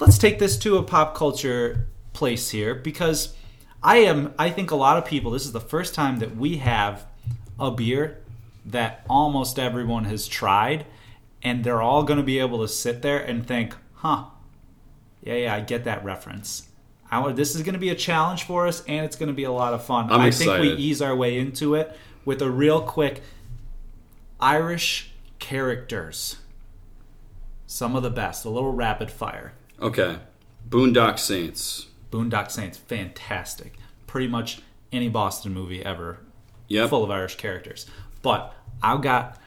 let's 0.00 0.18
take 0.18 0.38
this 0.38 0.56
to 0.58 0.76
a 0.76 0.82
pop 0.82 1.14
culture 1.14 1.86
place 2.12 2.50
here 2.50 2.74
because 2.74 3.34
I 3.82 3.98
am 3.98 4.34
I 4.38 4.50
think 4.50 4.70
a 4.70 4.76
lot 4.76 4.96
of 4.96 5.04
people 5.04 5.30
this 5.30 5.44
is 5.44 5.52
the 5.52 5.60
first 5.60 5.94
time 5.94 6.18
that 6.18 6.36
we 6.36 6.56
have 6.58 7.06
a 7.58 7.70
beer 7.70 8.18
that 8.66 9.04
almost 9.08 9.58
everyone 9.58 10.04
has 10.04 10.26
tried 10.26 10.86
and 11.42 11.64
they're 11.64 11.82
all 11.82 12.02
going 12.02 12.18
to 12.18 12.22
be 12.24 12.38
able 12.38 12.60
to 12.60 12.68
sit 12.68 13.00
there 13.00 13.18
and 13.18 13.46
think, 13.46 13.74
"Huh. 13.94 14.24
Yeah, 15.22 15.34
yeah, 15.34 15.54
I 15.54 15.60
get 15.60 15.84
that 15.84 16.04
reference." 16.04 16.68
I, 17.10 17.32
this 17.32 17.54
is 17.56 17.62
going 17.62 17.72
to 17.72 17.80
be 17.80 17.88
a 17.88 17.94
challenge 17.94 18.44
for 18.44 18.66
us 18.66 18.84
and 18.86 19.04
it's 19.04 19.16
going 19.16 19.28
to 19.28 19.34
be 19.34 19.44
a 19.44 19.52
lot 19.52 19.74
of 19.74 19.84
fun. 19.84 20.10
I'm 20.10 20.20
I 20.20 20.26
excited. 20.28 20.62
think 20.62 20.78
we 20.78 20.82
ease 20.82 21.02
our 21.02 21.16
way 21.16 21.38
into 21.38 21.74
it 21.74 21.96
with 22.24 22.40
a 22.42 22.50
real 22.50 22.82
quick 22.82 23.22
Irish 24.38 25.10
characters. 25.38 26.36
Some 27.66 27.96
of 27.96 28.02
the 28.02 28.10
best, 28.10 28.44
a 28.44 28.50
little 28.50 28.72
rapid 28.72 29.10
fire. 29.10 29.54
Okay. 29.80 30.18
Boondock 30.68 31.18
Saints. 31.18 31.86
Boondock 32.10 32.50
Saints, 32.50 32.78
fantastic. 32.78 33.74
Pretty 34.06 34.26
much 34.28 34.60
any 34.92 35.08
Boston 35.08 35.52
movie 35.54 35.84
ever. 35.84 36.18
Yep. 36.68 36.90
Full 36.90 37.04
of 37.04 37.10
Irish 37.10 37.36
characters. 37.36 37.86
But 38.22 38.54
I've 38.82 39.02
got 39.02 39.38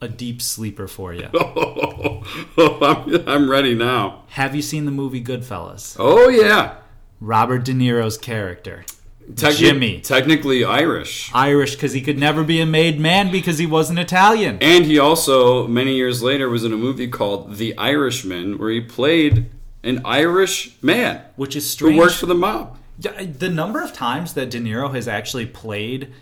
a 0.00 0.08
deep 0.08 0.42
sleeper 0.42 0.86
for 0.86 1.14
you. 1.14 1.28
oh, 1.34 2.22
I'm, 2.82 3.28
I'm 3.28 3.50
ready 3.50 3.74
now. 3.74 4.24
Have 4.30 4.54
you 4.54 4.62
seen 4.62 4.84
the 4.84 4.90
movie 4.90 5.22
Goodfellas? 5.22 5.96
Oh, 5.98 6.28
yeah. 6.28 6.76
Robert 7.20 7.64
De 7.64 7.72
Niro's 7.72 8.18
character. 8.18 8.84
Techni- 9.32 9.56
Jimmy. 9.56 10.00
Technically 10.00 10.64
Irish. 10.64 11.30
Irish 11.34 11.74
because 11.74 11.92
he 11.92 12.00
could 12.00 12.18
never 12.18 12.44
be 12.44 12.60
a 12.60 12.66
made 12.66 13.00
man 13.00 13.30
because 13.30 13.58
he 13.58 13.66
wasn't 13.66 13.98
Italian. 13.98 14.58
And 14.60 14.84
he 14.84 14.98
also, 14.98 15.66
many 15.66 15.96
years 15.96 16.22
later, 16.22 16.48
was 16.48 16.64
in 16.64 16.72
a 16.72 16.76
movie 16.76 17.08
called 17.08 17.56
The 17.56 17.76
Irishman 17.78 18.58
where 18.58 18.70
he 18.70 18.80
played 18.80 19.50
an 19.82 20.02
Irish 20.04 20.76
man. 20.82 21.22
Which 21.36 21.56
is 21.56 21.68
strange. 21.68 21.94
Who 21.94 22.00
worked 22.00 22.16
for 22.16 22.26
the 22.26 22.34
mob. 22.34 22.78
The 22.98 23.50
number 23.50 23.80
of 23.82 23.92
times 23.92 24.34
that 24.34 24.50
De 24.50 24.60
Niro 24.60 24.94
has 24.94 25.08
actually 25.08 25.46
played 25.46 26.12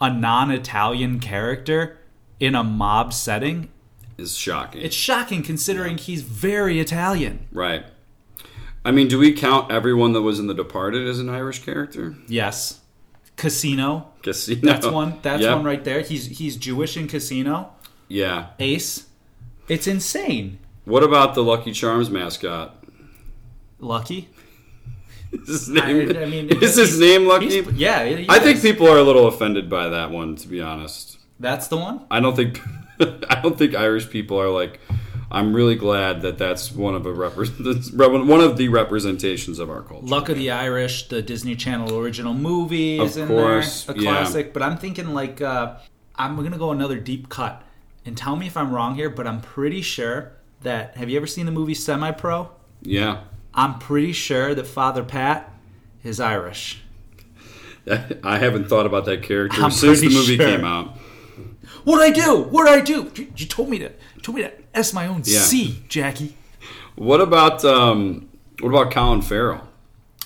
a 0.00 0.12
non-Italian 0.12 1.20
character 1.20 1.98
in 2.40 2.54
a 2.54 2.64
mob 2.64 3.12
setting 3.12 3.68
is 4.18 4.36
shocking. 4.36 4.82
It's 4.82 4.96
shocking 4.96 5.42
considering 5.42 5.98
he's 5.98 6.22
very 6.22 6.80
Italian. 6.80 7.46
Right. 7.52 7.84
I 8.86 8.92
mean, 8.92 9.08
do 9.08 9.18
we 9.18 9.32
count 9.32 9.72
everyone 9.72 10.12
that 10.12 10.22
was 10.22 10.38
in 10.38 10.46
The 10.46 10.54
Departed 10.54 11.08
as 11.08 11.18
an 11.18 11.28
Irish 11.28 11.64
character? 11.64 12.14
Yes. 12.28 12.82
Casino. 13.34 14.12
Casino. 14.22 14.60
That's 14.62 14.86
one. 14.86 15.18
That's 15.22 15.42
yep. 15.42 15.56
one 15.56 15.64
right 15.64 15.82
there. 15.82 16.02
He's 16.02 16.26
he's 16.38 16.56
Jewish 16.56 16.96
in 16.96 17.08
Casino. 17.08 17.72
Yeah. 18.06 18.50
Ace. 18.60 19.08
It's 19.66 19.88
insane. 19.88 20.60
What 20.84 21.02
about 21.02 21.34
the 21.34 21.42
Lucky 21.42 21.72
Charms 21.72 22.10
mascot? 22.10 22.84
Lucky. 23.80 24.28
is 25.32 25.48
his 25.48 25.68
name? 25.68 26.16
I, 26.16 26.22
I 26.22 26.26
mean, 26.26 26.48
is 26.62 26.76
his 26.76 27.00
name 27.00 27.26
Lucky? 27.26 27.66
Yeah. 27.74 28.24
I 28.28 28.38
think 28.38 28.62
people 28.62 28.86
are 28.86 28.98
a 28.98 29.02
little 29.02 29.26
offended 29.26 29.68
by 29.68 29.88
that 29.88 30.12
one, 30.12 30.36
to 30.36 30.46
be 30.46 30.60
honest. 30.60 31.18
That's 31.40 31.66
the 31.66 31.76
one. 31.76 32.06
I 32.08 32.20
don't 32.20 32.36
think. 32.36 32.60
I 33.00 33.40
don't 33.42 33.58
think 33.58 33.74
Irish 33.74 34.08
people 34.10 34.40
are 34.40 34.48
like. 34.48 34.78
I'm 35.30 35.54
really 35.54 35.74
glad 35.74 36.22
that 36.22 36.38
that's 36.38 36.70
one 36.70 36.94
of 36.94 37.04
a 37.04 37.12
repre- 37.12 38.26
one 38.26 38.40
of 38.40 38.56
the 38.56 38.68
representations 38.68 39.58
of 39.58 39.70
our 39.70 39.82
culture. 39.82 40.06
Luck 40.06 40.28
of 40.28 40.36
the 40.36 40.50
Irish, 40.50 41.08
the 41.08 41.20
Disney 41.22 41.56
Channel 41.56 41.98
original 41.98 42.32
movie 42.32 43.00
is 43.00 43.16
in 43.16 43.28
course, 43.28 43.84
there, 43.84 43.96
a 43.96 43.98
classic. 43.98 44.46
Yeah. 44.46 44.52
But 44.52 44.62
I'm 44.62 44.76
thinking 44.76 45.14
like 45.14 45.40
uh, 45.40 45.76
I'm 46.14 46.36
gonna 46.36 46.58
go 46.58 46.70
another 46.70 46.98
deep 47.00 47.28
cut, 47.28 47.62
and 48.04 48.16
tell 48.16 48.36
me 48.36 48.46
if 48.46 48.56
I'm 48.56 48.72
wrong 48.72 48.94
here. 48.94 49.10
But 49.10 49.26
I'm 49.26 49.40
pretty 49.40 49.82
sure 49.82 50.32
that 50.62 50.96
have 50.96 51.10
you 51.10 51.16
ever 51.16 51.26
seen 51.26 51.46
the 51.46 51.52
movie 51.52 51.74
Semi 51.74 52.12
Pro? 52.12 52.50
Yeah. 52.82 53.22
I'm 53.52 53.78
pretty 53.78 54.12
sure 54.12 54.54
that 54.54 54.66
Father 54.66 55.02
Pat 55.02 55.52
is 56.04 56.20
Irish. 56.20 56.82
I 58.22 58.38
haven't 58.38 58.68
thought 58.68 58.86
about 58.86 59.06
that 59.06 59.22
character 59.22 59.62
I'm 59.62 59.70
since 59.70 60.00
the 60.00 60.08
movie 60.08 60.36
sure. 60.36 60.46
came 60.46 60.64
out. 60.64 60.96
What'd 61.84 62.04
I 62.04 62.10
do? 62.10 62.42
What'd 62.42 62.72
I 62.72 62.80
do? 62.80 63.10
You, 63.14 63.32
you 63.36 63.46
told 63.46 63.68
me 63.68 63.78
to 63.78 63.92
told 64.22 64.36
me 64.36 64.42
to 64.42 64.52
S 64.74 64.92
my 64.92 65.06
own 65.06 65.22
yeah. 65.24 65.40
C, 65.40 65.82
Jackie. 65.88 66.36
What 66.94 67.20
about 67.20 67.64
um, 67.64 68.28
what 68.60 68.70
about 68.70 68.90
Colin 68.92 69.22
Farrell? 69.22 69.66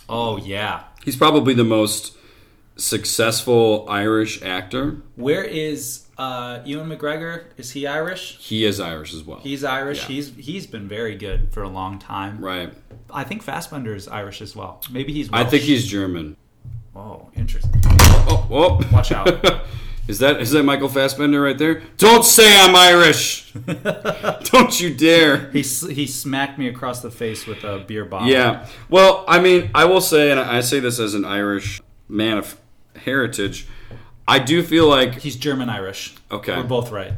Oh 0.09 0.37
yeah, 0.37 0.85
he's 1.05 1.17
probably 1.17 1.55
the 1.55 1.65
most 1.65 2.17
successful 2.77 3.87
Irish 3.89 4.43
actor. 4.43 5.03
Where 5.17 5.45
is 5.45 6.07
uh, 6.19 6.61
Ewan 6.65 6.89
McGregor? 6.89 7.45
Is 7.57 7.73
he 7.73 7.87
Irish? 7.87 8.39
He 8.39 8.65
is 8.65 8.81
Irish 8.81 9.15
as 9.15 9.25
well. 9.25 9.41
He's 9.41 9.65
Irish. 9.65 10.03
Yeah. 10.03 10.09
He's 10.09 10.35
he's 10.37 10.67
been 10.67 10.89
very 10.89 11.17
good 11.17 11.53
for 11.53 11.63
a 11.63 11.69
long 11.69 11.99
time. 11.99 12.43
Right. 12.45 12.73
I 13.13 13.25
think 13.25 13.43
Fassbender 13.43 13.95
is 13.95 14.09
Irish 14.09 14.41
as 14.41 14.55
well. 14.55 14.83
Maybe 14.91 15.13
he's. 15.13 15.31
Welsh. 15.31 15.47
I 15.47 15.49
think 15.49 15.63
he's 15.63 15.87
German. 15.87 16.37
Oh, 16.95 17.31
interesting. 17.35 17.81
Oh, 17.85 18.47
oh. 18.51 18.81
watch 18.93 19.13
out. 19.13 19.29
Is 20.11 20.19
that 20.19 20.41
is 20.41 20.51
that 20.51 20.65
Michael 20.65 20.89
Fassbender 20.89 21.41
right 21.41 21.57
there? 21.57 21.83
Don't 21.97 22.25
say 22.25 22.61
I'm 22.61 22.75
Irish. 22.75 23.53
Don't 24.43 24.81
you 24.81 24.93
dare. 24.93 25.51
He 25.51 25.63
he 25.63 26.09
smacked 26.09 26.59
me 26.59 26.67
across 26.67 27.01
the 27.01 27.13
face 27.13 27.47
with 27.47 27.63
a 27.63 27.79
beer 27.79 28.05
bottle. 28.05 28.29
Yeah. 28.29 28.67
Well, 28.89 29.25
I 29.29 29.39
mean, 29.39 29.71
I 29.73 29.85
will 29.85 30.01
say, 30.01 30.33
and 30.33 30.41
I 30.41 30.63
say 30.63 30.81
this 30.81 30.99
as 30.99 31.15
an 31.15 31.25
Irish 31.25 31.81
man 32.09 32.39
of 32.39 32.61
heritage, 32.97 33.69
I 34.27 34.41
do 34.41 34.65
feel 34.65 34.89
like 34.89 35.21
he's 35.21 35.37
German 35.37 35.71
Irish. 35.71 36.17
Okay, 36.29 36.57
we're 36.57 36.65
both 36.65 36.91
right. 36.91 37.13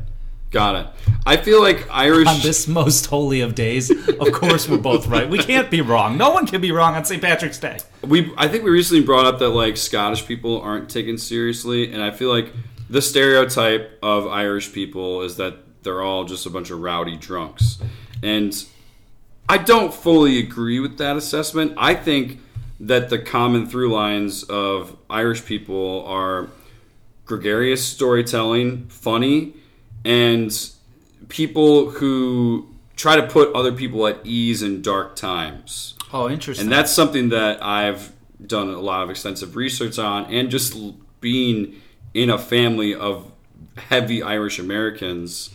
Got 0.51 0.77
it. 0.77 0.87
I 1.25 1.39
feel 1.39 1.63
like 1.63 1.89
Irish 1.91 2.29
on 2.29 2.41
this 2.43 2.69
most 2.69 3.07
holy 3.07 3.41
of 3.41 3.55
days. 3.55 3.91
Of 3.91 4.33
course, 4.33 4.69
we're 4.69 4.77
both 4.77 5.07
right. 5.07 5.29
We 5.29 5.39
can't 5.39 5.71
be 5.71 5.81
wrong. 5.81 6.19
No 6.19 6.31
one 6.31 6.47
can 6.47 6.61
be 6.61 6.73
wrong 6.73 6.95
on 6.95 7.07
St. 7.07 7.23
Patrick's 7.23 7.59
Day. 7.59 7.79
We, 8.03 8.31
I 8.37 8.49
think 8.49 8.63
we 8.63 8.71
recently 8.71 9.03
brought 9.03 9.25
up 9.25 9.39
that 9.39 9.49
like 9.49 9.79
Scottish 9.79 10.27
people 10.27 10.61
aren't 10.61 10.91
taken 10.91 11.17
seriously, 11.17 11.91
and 11.91 12.03
I 12.03 12.11
feel 12.11 12.29
like 12.29 12.53
the 12.93 13.01
stereotype 13.01 13.99
of 14.03 14.27
Irish 14.27 14.71
people 14.71 15.23
is 15.23 15.39
that 15.39 15.83
they're 15.83 16.03
all 16.03 16.25
just 16.25 16.45
a 16.45 16.51
bunch 16.51 16.71
of 16.71 16.83
rowdy 16.83 17.17
drunks. 17.17 17.79
And 18.23 18.55
I 19.49 19.57
don't 19.57 19.95
fully 19.95 20.39
agree 20.39 20.79
with 20.79 20.99
that 20.99 21.17
assessment. 21.17 21.73
I 21.79 21.95
think 21.95 22.41
that 22.79 23.09
the 23.09 23.19
common 23.19 23.67
through 23.67 23.91
lines 23.95 24.43
of 24.43 24.95
Irish 25.09 25.47
people 25.47 26.05
are 26.07 26.49
gregarious 27.25 27.83
storytelling, 27.83 28.89
funny, 28.89 29.55
and 30.05 30.53
people 31.31 31.93
who 31.93 32.69
try 32.95 33.17
to 33.17 33.27
put 33.27 33.55
other 33.55 33.73
people 33.73 34.07
at 34.07 34.19
ease 34.23 34.63
in 34.63 34.83
dark 34.83 35.17
times. 35.17 35.95
Oh, 36.13 36.29
interesting. 36.29 36.67
And 36.67 36.73
that's 36.73 36.93
something 36.93 37.31
that 37.31 37.65
I've 37.65 38.13
done 38.47 38.69
a 38.69 38.81
lot 38.81 39.03
of 39.03 39.09
extensive 39.09 39.57
research 39.57 39.99
on 39.99 40.27
and 40.27 40.51
just 40.51 40.77
being 41.23 41.81
in 42.15 42.31
a 42.31 42.39
family 42.39 42.95
of 42.95 43.31
heavy 43.77 44.23
Irish 44.23 44.59
Americans, 44.59 45.51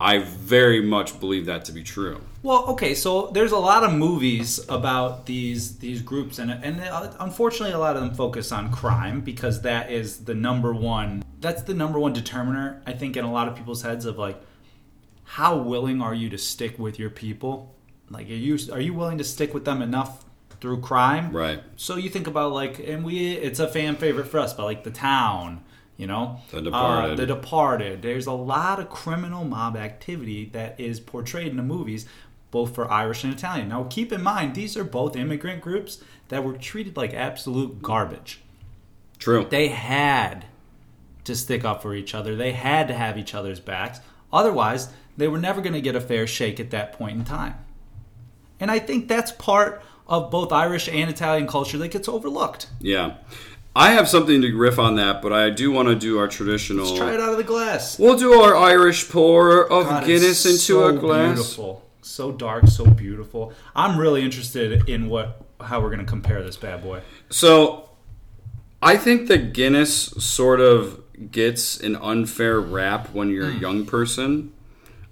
I 0.00 0.18
very 0.18 0.82
much 0.82 1.20
believe 1.20 1.46
that 1.46 1.64
to 1.66 1.72
be 1.72 1.82
true. 1.82 2.20
Well, 2.42 2.64
okay, 2.70 2.94
so 2.94 3.28
there's 3.28 3.52
a 3.52 3.58
lot 3.58 3.84
of 3.84 3.92
movies 3.92 4.60
about 4.68 5.26
these 5.26 5.78
these 5.78 6.02
groups, 6.02 6.40
and 6.40 6.50
and 6.50 6.80
uh, 6.80 7.12
unfortunately, 7.20 7.72
a 7.72 7.78
lot 7.78 7.94
of 7.94 8.02
them 8.02 8.14
focus 8.14 8.50
on 8.50 8.72
crime 8.72 9.20
because 9.20 9.62
that 9.62 9.92
is 9.92 10.24
the 10.24 10.34
number 10.34 10.74
one. 10.74 11.22
That's 11.40 11.62
the 11.62 11.74
number 11.74 12.00
one 12.00 12.12
determiner, 12.12 12.82
I 12.84 12.94
think, 12.94 13.16
in 13.16 13.24
a 13.24 13.32
lot 13.32 13.46
of 13.46 13.54
people's 13.54 13.82
heads 13.82 14.04
of 14.06 14.18
like, 14.18 14.40
how 15.22 15.56
willing 15.56 16.02
are 16.02 16.14
you 16.14 16.30
to 16.30 16.38
stick 16.38 16.78
with 16.80 16.98
your 16.98 17.10
people? 17.10 17.76
Like, 18.10 18.28
are 18.28 18.34
you 18.34 18.58
are 18.72 18.80
you 18.80 18.92
willing 18.92 19.18
to 19.18 19.24
stick 19.24 19.54
with 19.54 19.64
them 19.64 19.80
enough 19.80 20.24
through 20.60 20.80
crime? 20.80 21.30
Right. 21.30 21.62
So 21.76 21.94
you 21.94 22.10
think 22.10 22.26
about 22.26 22.52
like, 22.52 22.80
and 22.80 23.04
we, 23.04 23.32
it's 23.32 23.60
a 23.60 23.68
fan 23.68 23.94
favorite 23.96 24.26
for 24.26 24.40
us, 24.40 24.52
but 24.52 24.64
like 24.64 24.82
the 24.82 24.90
town 24.90 25.62
you 25.96 26.06
know, 26.06 26.40
The 26.50 26.62
Departed. 26.62 27.12
Uh, 27.12 27.14
the 27.14 27.26
Departed. 27.26 28.02
There's 28.02 28.26
a 28.26 28.32
lot 28.32 28.80
of 28.80 28.88
criminal 28.88 29.44
mob 29.44 29.76
activity 29.76 30.46
that 30.52 30.78
is 30.80 31.00
portrayed 31.00 31.48
in 31.48 31.56
the 31.56 31.62
movies, 31.62 32.06
both 32.50 32.74
for 32.74 32.90
Irish 32.90 33.24
and 33.24 33.32
Italian. 33.32 33.68
Now, 33.68 33.84
keep 33.84 34.12
in 34.12 34.22
mind, 34.22 34.54
these 34.54 34.76
are 34.76 34.84
both 34.84 35.16
immigrant 35.16 35.62
groups 35.62 36.02
that 36.28 36.44
were 36.44 36.54
treated 36.54 36.96
like 36.96 37.14
absolute 37.14 37.82
garbage. 37.82 38.40
True. 39.18 39.46
They 39.48 39.68
had 39.68 40.46
to 41.24 41.36
stick 41.36 41.64
up 41.64 41.82
for 41.82 41.94
each 41.94 42.14
other. 42.14 42.34
They 42.34 42.52
had 42.52 42.88
to 42.88 42.94
have 42.94 43.16
each 43.16 43.34
other's 43.34 43.60
backs. 43.60 44.00
Otherwise, 44.32 44.88
they 45.16 45.28
were 45.28 45.38
never 45.38 45.60
going 45.60 45.74
to 45.74 45.80
get 45.80 45.94
a 45.94 46.00
fair 46.00 46.26
shake 46.26 46.58
at 46.58 46.70
that 46.70 46.92
point 46.94 47.18
in 47.18 47.24
time. 47.24 47.54
And 48.58 48.70
I 48.70 48.78
think 48.78 49.08
that's 49.08 49.32
part 49.32 49.82
of 50.06 50.30
both 50.30 50.52
Irish 50.52 50.88
and 50.88 51.08
Italian 51.08 51.46
culture 51.46 51.78
that 51.78 51.88
gets 51.88 52.08
overlooked. 52.08 52.68
Yeah. 52.80 53.16
I 53.74 53.92
have 53.92 54.08
something 54.08 54.42
to 54.42 54.54
riff 54.54 54.78
on 54.78 54.96
that, 54.96 55.22
but 55.22 55.32
I 55.32 55.48
do 55.48 55.70
want 55.72 55.88
to 55.88 55.94
do 55.94 56.18
our 56.18 56.28
traditional. 56.28 56.84
Let's 56.84 56.98
try 56.98 57.14
it 57.14 57.20
out 57.20 57.30
of 57.30 57.38
the 57.38 57.44
glass. 57.44 57.98
We'll 57.98 58.18
do 58.18 58.34
our 58.34 58.54
Irish 58.54 59.08
pour 59.08 59.62
of 59.62 59.86
God, 59.86 60.06
Guinness 60.06 60.44
into 60.44 60.58
so 60.58 60.86
a 60.88 60.92
glass. 60.92 61.36
Beautiful, 61.36 61.88
so 62.02 62.32
dark, 62.32 62.66
so 62.66 62.84
beautiful. 62.84 63.54
I'm 63.74 63.98
really 63.98 64.22
interested 64.22 64.88
in 64.88 65.08
what 65.08 65.42
how 65.60 65.80
we're 65.80 65.88
going 65.88 66.00
to 66.00 66.04
compare 66.04 66.42
this 66.42 66.56
bad 66.56 66.82
boy. 66.82 67.00
So, 67.30 67.88
I 68.82 68.96
think 68.96 69.28
that 69.28 69.54
Guinness 69.54 70.08
sort 70.22 70.60
of 70.60 71.02
gets 71.30 71.80
an 71.80 71.96
unfair 71.96 72.60
rap 72.60 73.10
when 73.14 73.30
you're 73.30 73.46
mm. 73.46 73.50
a 73.50 73.54
hmm. 73.54 73.60
young 73.60 73.86
person 73.86 74.52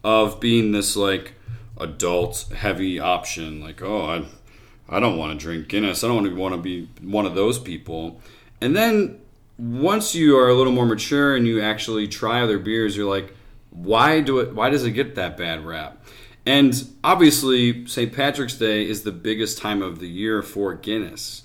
of 0.03 0.41
being 0.41 0.73
this 0.73 0.97
like 0.97 1.35
adult 1.79 2.47
heavy 2.55 2.99
option. 2.99 3.61
Like, 3.61 3.81
oh, 3.81 4.05
I, 4.05 4.97
I 4.97 5.01
don't 5.01 5.17
want 5.17 5.39
to 5.39 5.43
drink 5.43 5.69
Guinness. 5.69 6.05
I 6.05 6.09
don't 6.09 6.37
want 6.37 6.55
to 6.55 6.61
be 6.61 6.89
one 7.01 7.25
of 7.25 7.35
those 7.35 7.59
people. 7.59 8.21
And 8.61 8.77
then 8.77 9.21
once 9.59 10.15
you 10.15 10.39
are 10.39 10.49
a 10.49 10.55
little 10.55 10.73
more 10.73 10.87
mature 10.87 11.37
and 11.37 11.47
you 11.47 11.61
actually 11.61 12.09
try 12.09 12.43
other 12.43 12.59
beers, 12.59 12.97
you're 12.97 13.09
like, 13.09 13.35
why 13.71 14.21
do 14.21 14.39
it? 14.41 14.55
Why 14.55 14.71
does 14.71 14.85
it 14.85 14.93
get 14.93 15.15
that 15.15 15.37
bad 15.37 15.65
rap? 15.65 16.05
And 16.47 16.75
obviously, 17.05 17.87
St. 17.87 18.13
Patrick's 18.13 18.55
Day 18.55 18.89
is 18.89 19.03
the 19.03 19.13
biggest 19.13 19.59
time 19.59 19.83
of 19.83 20.01
the 20.01 20.09
year 20.09 20.43
for 20.43 20.75
Guinness, 20.75 21.43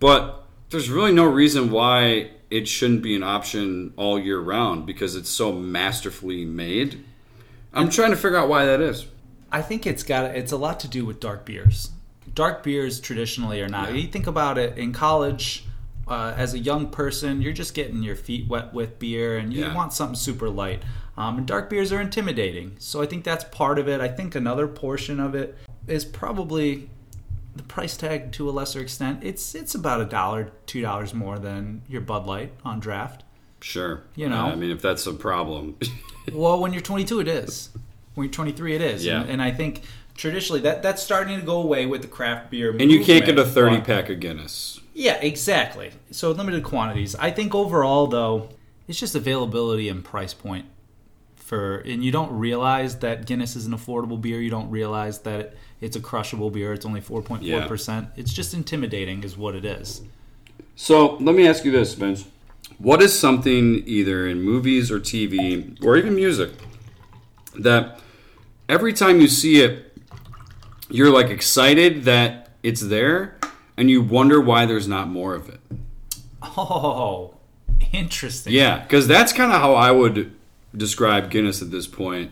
but 0.00 0.44
there's 0.70 0.90
really 0.90 1.12
no 1.12 1.24
reason 1.24 1.70
why 1.70 2.30
it 2.50 2.68
shouldn't 2.68 3.02
be 3.02 3.14
an 3.14 3.22
option 3.22 3.94
all 3.96 4.18
year 4.18 4.40
round 4.40 4.86
because 4.86 5.14
it's 5.16 5.30
so 5.30 5.52
masterfully 5.52 6.44
made. 6.44 7.04
I'm 7.72 7.88
trying 7.88 8.10
to 8.10 8.16
figure 8.16 8.36
out 8.36 8.48
why 8.48 8.66
that 8.66 8.80
is. 8.80 9.06
I 9.50 9.62
think 9.62 9.86
it's 9.86 10.02
got 10.02 10.24
it's 10.36 10.52
a 10.52 10.56
lot 10.56 10.80
to 10.80 10.88
do 10.88 11.04
with 11.04 11.20
dark 11.20 11.44
beers. 11.44 11.90
Dark 12.34 12.64
beers 12.64 13.00
traditionally 13.00 13.62
are 13.62 13.68
not. 13.68 13.90
Yeah. 13.90 14.00
You 14.00 14.08
think 14.08 14.26
about 14.26 14.58
it 14.58 14.76
in 14.76 14.92
college 14.92 15.64
uh, 16.06 16.34
as 16.36 16.54
a 16.54 16.58
young 16.58 16.88
person, 16.88 17.40
you're 17.40 17.52
just 17.52 17.74
getting 17.74 18.02
your 18.02 18.16
feet 18.16 18.48
wet 18.48 18.72
with 18.74 18.98
beer, 18.98 19.36
and 19.36 19.52
you 19.52 19.62
yeah. 19.64 19.74
want 19.74 19.92
something 19.92 20.16
super 20.16 20.48
light. 20.48 20.82
Um, 21.16 21.38
and 21.38 21.46
dark 21.46 21.70
beers 21.70 21.92
are 21.92 22.00
intimidating, 22.00 22.76
so 22.78 23.00
I 23.00 23.06
think 23.06 23.24
that's 23.24 23.44
part 23.44 23.78
of 23.78 23.88
it. 23.88 24.00
I 24.00 24.08
think 24.08 24.34
another 24.34 24.66
portion 24.66 25.20
of 25.20 25.34
it 25.34 25.56
is 25.86 26.04
probably 26.04 26.90
the 27.54 27.62
price 27.62 27.96
tag 27.96 28.32
to 28.32 28.48
a 28.48 28.52
lesser 28.52 28.80
extent. 28.80 29.20
It's 29.22 29.54
it's 29.54 29.74
about 29.74 30.00
a 30.00 30.04
dollar, 30.04 30.50
two 30.66 30.82
dollars 30.82 31.14
more 31.14 31.38
than 31.38 31.82
your 31.88 32.00
Bud 32.00 32.26
Light 32.26 32.52
on 32.64 32.80
draft. 32.80 33.22
Sure, 33.60 34.02
you 34.14 34.28
know. 34.28 34.46
I 34.46 34.56
mean, 34.56 34.70
if 34.70 34.82
that's 34.82 35.06
a 35.06 35.14
problem. 35.14 35.76
well, 36.32 36.60
when 36.60 36.72
you're 36.72 36.82
22, 36.82 37.20
it 37.20 37.28
is. 37.28 37.70
When 38.14 38.26
you're 38.26 38.32
23, 38.32 38.74
it 38.74 38.82
is. 38.82 39.06
Yeah. 39.06 39.22
And, 39.22 39.30
and 39.30 39.42
I 39.42 39.52
think 39.52 39.82
traditionally 40.16 40.60
that 40.60 40.82
that's 40.82 41.02
starting 41.02 41.40
to 41.40 41.46
go 41.46 41.62
away 41.62 41.86
with 41.86 42.02
the 42.02 42.08
craft 42.08 42.50
beer. 42.50 42.76
And 42.78 42.90
you 42.90 43.04
can't 43.04 43.24
get 43.24 43.38
a 43.38 43.44
30 43.44 43.80
pack 43.80 44.10
of 44.10 44.20
Guinness. 44.20 44.80
Yeah, 44.94 45.14
exactly. 45.14 45.90
So 46.12 46.30
limited 46.30 46.62
quantities. 46.62 47.16
I 47.16 47.32
think 47.32 47.54
overall, 47.54 48.06
though, 48.06 48.48
it's 48.86 48.98
just 48.98 49.14
availability 49.14 49.88
and 49.88 50.04
price 50.04 50.32
point. 50.32 50.66
For 51.36 51.78
and 51.80 52.02
you 52.02 52.10
don't 52.10 52.32
realize 52.32 53.00
that 53.00 53.26
Guinness 53.26 53.54
is 53.54 53.66
an 53.66 53.72
affordable 53.72 54.18
beer. 54.18 54.40
You 54.40 54.48
don't 54.48 54.70
realize 54.70 55.18
that 55.20 55.54
it's 55.80 55.94
a 55.94 56.00
crushable 56.00 56.48
beer. 56.48 56.72
It's 56.72 56.86
only 56.86 57.02
four 57.02 57.20
point 57.20 57.46
four 57.46 57.66
percent. 57.66 58.08
It's 58.16 58.32
just 58.32 58.54
intimidating, 58.54 59.24
is 59.24 59.36
what 59.36 59.54
it 59.54 59.64
is. 59.64 60.00
So 60.76 61.16
let 61.16 61.34
me 61.34 61.46
ask 61.46 61.64
you 61.64 61.70
this, 61.70 61.92
Vince. 61.94 62.24
What 62.78 63.02
is 63.02 63.16
something 63.18 63.82
either 63.86 64.26
in 64.26 64.40
movies 64.40 64.90
or 64.90 64.98
TV 64.98 65.84
or 65.84 65.96
even 65.96 66.14
music 66.14 66.52
that 67.56 68.00
every 68.68 68.92
time 68.92 69.20
you 69.20 69.28
see 69.28 69.60
it, 69.60 69.96
you're 70.88 71.10
like 71.10 71.28
excited 71.28 72.04
that 72.04 72.50
it's 72.62 72.80
there 72.80 73.36
and 73.76 73.90
you 73.90 74.02
wonder 74.02 74.40
why 74.40 74.66
there's 74.66 74.88
not 74.88 75.08
more 75.08 75.34
of 75.34 75.48
it? 75.48 75.60
Oh, 76.42 77.34
interesting. 77.92 78.52
Yeah, 78.52 78.82
because 78.82 79.06
that's 79.08 79.32
kind 79.32 79.52
of 79.52 79.60
how 79.60 79.74
I 79.74 79.90
would 79.90 80.34
describe 80.76 81.30
Guinness 81.30 81.62
at 81.62 81.70
this 81.70 81.86
point. 81.86 82.30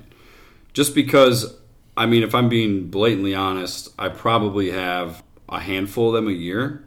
Just 0.73 0.95
because, 0.95 1.57
I 1.97 2.07
mean, 2.07 2.23
if 2.23 2.35
I'm 2.35 2.49
being 2.49 2.89
blatantly 2.89 3.35
honest, 3.35 3.89
I 3.99 4.09
probably 4.09 4.71
have 4.71 5.23
a 5.49 5.61
handful 5.61 6.09
of 6.09 6.15
them 6.15 6.29
a 6.29 6.37
year 6.37 6.85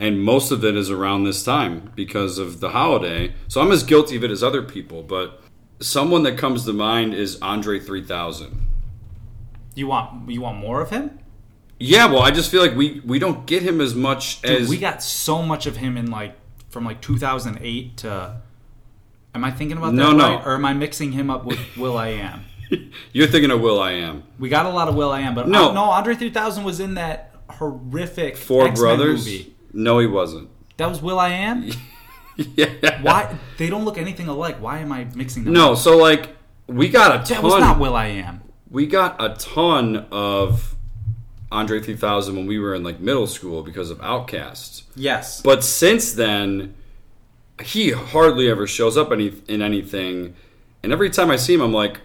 and 0.00 0.22
most 0.22 0.50
of 0.50 0.64
it 0.64 0.76
is 0.76 0.90
around 0.90 1.24
this 1.24 1.44
time 1.44 1.92
because 1.94 2.38
of 2.38 2.60
the 2.60 2.70
holiday. 2.70 3.32
So 3.48 3.60
I'm 3.60 3.72
as 3.72 3.82
guilty 3.82 4.16
of 4.16 4.24
it 4.24 4.30
as 4.30 4.42
other 4.42 4.62
people, 4.62 5.02
but 5.02 5.40
someone 5.80 6.24
that 6.24 6.36
comes 6.36 6.64
to 6.64 6.72
mind 6.72 7.14
is 7.14 7.40
Andre 7.40 7.78
3000. 7.78 8.60
You 9.74 9.86
want 9.86 10.30
you 10.30 10.40
want 10.40 10.58
more 10.58 10.80
of 10.80 10.90
him? 10.90 11.18
Yeah, 11.78 12.06
well, 12.06 12.22
I 12.22 12.30
just 12.30 12.50
feel 12.50 12.62
like 12.62 12.74
we 12.74 13.00
we 13.04 13.18
don't 13.18 13.46
get 13.46 13.62
him 13.62 13.80
as 13.80 13.94
much 13.94 14.42
Dude, 14.42 14.62
as 14.62 14.68
we 14.68 14.78
got 14.78 15.02
so 15.02 15.42
much 15.42 15.66
of 15.66 15.76
him 15.76 15.96
in 15.96 16.10
like 16.10 16.36
from 16.70 16.84
like 16.84 17.00
2008 17.00 17.96
to. 17.98 18.40
Am 19.34 19.44
I 19.44 19.50
thinking 19.50 19.76
about 19.76 19.90
that 19.90 19.96
no, 19.96 20.10
right? 20.10 20.16
no. 20.16 20.42
or 20.44 20.54
am 20.54 20.64
I 20.64 20.74
mixing 20.74 21.10
him 21.10 21.28
up 21.28 21.44
with 21.44 21.58
will.i.am? 21.76 22.44
You're 23.12 23.26
thinking 23.26 23.50
of 23.50 23.60
will.i.am. 23.60 24.22
We 24.38 24.48
got 24.48 24.66
a 24.66 24.68
lot 24.68 24.88
of 24.88 24.94
will.i.am, 24.94 25.34
but 25.34 25.48
no, 25.48 25.70
uh, 25.70 25.72
no, 25.72 25.84
Andre 25.84 26.14
3000 26.14 26.62
was 26.62 26.78
in 26.78 26.94
that 26.94 27.34
horrific 27.50 28.36
Four 28.36 28.68
X-Men 28.68 28.96
Brothers 28.96 29.24
movie. 29.24 29.54
No, 29.72 29.98
he 29.98 30.06
wasn't. 30.06 30.50
That 30.76 30.88
was 30.88 31.02
will.i.am. 31.02 31.68
yeah. 32.36 33.02
Why 33.02 33.36
they 33.58 33.68
don't 33.68 33.84
look 33.84 33.98
anything 33.98 34.28
alike? 34.28 34.56
Why 34.60 34.78
am 34.78 34.92
I 34.92 35.04
mixing 35.14 35.44
them? 35.44 35.52
No, 35.52 35.72
up? 35.72 35.78
so 35.78 35.96
like 35.96 36.36
we 36.66 36.88
got 36.88 37.10
a 37.10 37.34
ton. 37.34 37.42
That 37.42 37.42
was 37.42 37.60
not 37.60 37.78
will.i.am. 37.78 38.42
We 38.70 38.86
got 38.86 39.22
a 39.22 39.34
ton 39.34 40.06
of 40.10 40.73
Andre 41.54 41.80
3000 41.80 42.36
when 42.36 42.46
we 42.46 42.58
were 42.58 42.74
in 42.74 42.82
like 42.82 43.00
middle 43.00 43.26
school 43.26 43.62
because 43.62 43.90
of 43.90 43.98
OutKast. 43.98 44.82
Yes. 44.96 45.40
But 45.40 45.64
since 45.64 46.12
then, 46.12 46.74
he 47.62 47.92
hardly 47.92 48.50
ever 48.50 48.66
shows 48.66 48.96
up 48.96 49.12
any 49.12 49.32
in 49.48 49.62
anything, 49.62 50.34
and 50.82 50.92
every 50.92 51.10
time 51.10 51.30
I 51.30 51.36
see 51.36 51.54
him, 51.54 51.60
I'm 51.60 51.72
like, 51.72 52.00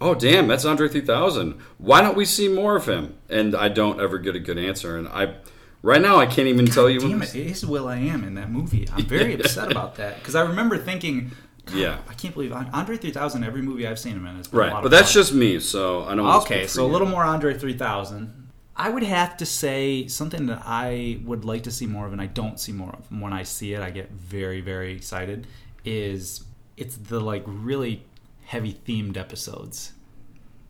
"Oh 0.00 0.14
damn, 0.14 0.48
that's 0.48 0.64
Andre 0.64 0.88
3000. 0.88 1.54
Why 1.78 2.00
don't 2.00 2.16
we 2.16 2.24
see 2.24 2.48
more 2.48 2.76
of 2.76 2.86
him?" 2.86 3.14
And 3.28 3.54
I 3.54 3.68
don't 3.68 4.00
ever 4.00 4.18
get 4.18 4.34
a 4.34 4.40
good 4.40 4.58
answer, 4.58 4.96
and 4.96 5.06
I 5.08 5.34
Right 5.82 6.02
now, 6.02 6.16
I 6.16 6.26
can't 6.26 6.48
even 6.48 6.64
God 6.64 6.74
tell 6.74 6.90
you. 6.90 6.98
Damn 6.98 7.22
it! 7.22 7.32
It 7.34 7.46
is 7.46 7.62
am 7.62 8.24
in 8.24 8.34
that 8.34 8.50
movie. 8.50 8.88
I'm 8.92 9.04
very 9.06 9.34
upset 9.34 9.70
about 9.70 9.94
that 9.96 10.18
because 10.18 10.34
I 10.34 10.42
remember 10.42 10.78
thinking, 10.78 11.30
yeah, 11.74 11.98
I 12.08 12.14
can't 12.14 12.34
believe 12.34 12.52
Andre 12.52 12.96
3000. 12.96 13.44
Every 13.44 13.62
movie 13.62 13.86
I've 13.86 13.98
seen 13.98 14.16
him 14.16 14.26
in 14.26 14.36
has 14.36 14.48
been 14.48 14.58
right. 14.58 14.82
but 14.82 14.90
that's 14.90 15.12
fun. 15.12 15.20
just 15.20 15.32
me, 15.32 15.60
so 15.60 16.02
I 16.04 16.14
don't. 16.16 16.26
Okay, 16.42 16.66
so 16.66 16.84
a 16.84 16.88
little 16.88 17.06
more 17.06 17.22
Andre 17.22 17.56
3000. 17.56 18.45
I 18.76 18.90
would 18.90 19.02
have 19.02 19.38
to 19.38 19.46
say 19.46 20.06
something 20.06 20.46
that 20.46 20.62
I 20.66 21.20
would 21.24 21.44
like 21.44 21.62
to 21.62 21.70
see 21.70 21.86
more 21.86 22.06
of, 22.06 22.12
and 22.12 22.20
I 22.20 22.26
don't 22.26 22.60
see 22.60 22.72
more 22.72 22.90
of. 22.90 23.10
When 23.10 23.32
I 23.32 23.42
see 23.42 23.72
it, 23.72 23.80
I 23.80 23.90
get 23.90 24.10
very, 24.10 24.60
very 24.60 24.92
excited. 24.92 25.46
Is 25.84 26.44
it's 26.76 26.96
the 26.96 27.20
like 27.20 27.42
really 27.46 28.04
heavy 28.44 28.78
themed 28.86 29.16
episodes. 29.16 29.92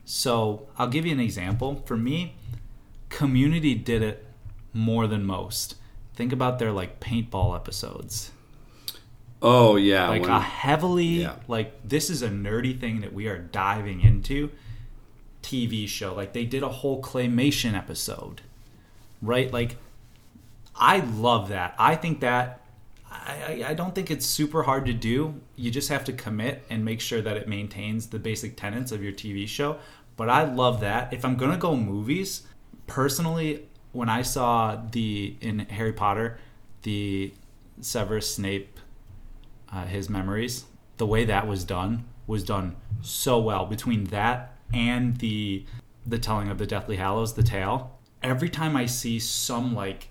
So 0.04 0.68
I'll 0.78 0.88
give 0.88 1.04
you 1.04 1.12
an 1.12 1.20
example. 1.20 1.82
For 1.86 1.96
me, 1.96 2.36
Community 3.08 3.74
did 3.74 4.02
it 4.02 4.26
more 4.72 5.06
than 5.06 5.24
most. 5.24 5.76
Think 6.14 6.32
about 6.32 6.58
their 6.58 6.72
like 6.72 7.00
paintball 7.00 7.54
episodes. 7.54 8.32
Oh 9.40 9.76
yeah, 9.76 10.08
like 10.08 10.22
when, 10.22 10.30
a 10.30 10.40
heavily 10.40 11.22
yeah. 11.22 11.36
like 11.46 11.86
this 11.86 12.10
is 12.10 12.22
a 12.22 12.28
nerdy 12.28 12.78
thing 12.78 13.00
that 13.02 13.12
we 13.12 13.28
are 13.28 13.38
diving 13.38 14.00
into. 14.00 14.50
TV 15.46 15.88
show 15.88 16.12
like 16.12 16.32
they 16.32 16.44
did 16.44 16.64
a 16.64 16.68
whole 16.68 17.00
claymation 17.00 17.74
episode, 17.74 18.42
right? 19.22 19.52
Like 19.52 19.76
I 20.74 20.98
love 20.98 21.50
that. 21.50 21.76
I 21.78 21.94
think 21.94 22.20
that 22.20 22.60
I, 23.08 23.64
I 23.68 23.74
don't 23.74 23.94
think 23.94 24.10
it's 24.10 24.26
super 24.26 24.64
hard 24.64 24.86
to 24.86 24.92
do. 24.92 25.40
You 25.54 25.70
just 25.70 25.88
have 25.88 26.04
to 26.06 26.12
commit 26.12 26.64
and 26.68 26.84
make 26.84 27.00
sure 27.00 27.22
that 27.22 27.36
it 27.36 27.46
maintains 27.46 28.08
the 28.08 28.18
basic 28.18 28.56
tenets 28.56 28.90
of 28.90 29.04
your 29.04 29.12
TV 29.12 29.46
show. 29.46 29.78
But 30.16 30.28
I 30.28 30.42
love 30.42 30.80
that. 30.80 31.12
If 31.12 31.24
I'm 31.24 31.36
gonna 31.36 31.58
go 31.58 31.76
movies, 31.76 32.42
personally, 32.88 33.68
when 33.92 34.08
I 34.08 34.22
saw 34.22 34.82
the 34.90 35.36
in 35.40 35.60
Harry 35.60 35.92
Potter, 35.92 36.38
the 36.82 37.32
Severus 37.80 38.34
Snape, 38.34 38.80
uh, 39.72 39.84
his 39.84 40.10
memories, 40.10 40.64
the 40.96 41.06
way 41.06 41.24
that 41.24 41.46
was 41.46 41.62
done 41.62 42.04
was 42.26 42.42
done 42.42 42.74
so 43.00 43.38
well. 43.38 43.64
Between 43.64 44.04
that 44.06 44.55
and 44.72 45.18
the 45.18 45.64
the 46.06 46.18
telling 46.18 46.48
of 46.48 46.58
the 46.58 46.66
Deathly 46.66 46.96
Hallows, 46.96 47.34
the 47.34 47.42
tale, 47.42 47.98
every 48.22 48.48
time 48.48 48.76
I 48.76 48.86
see 48.86 49.18
some 49.18 49.74
like 49.74 50.08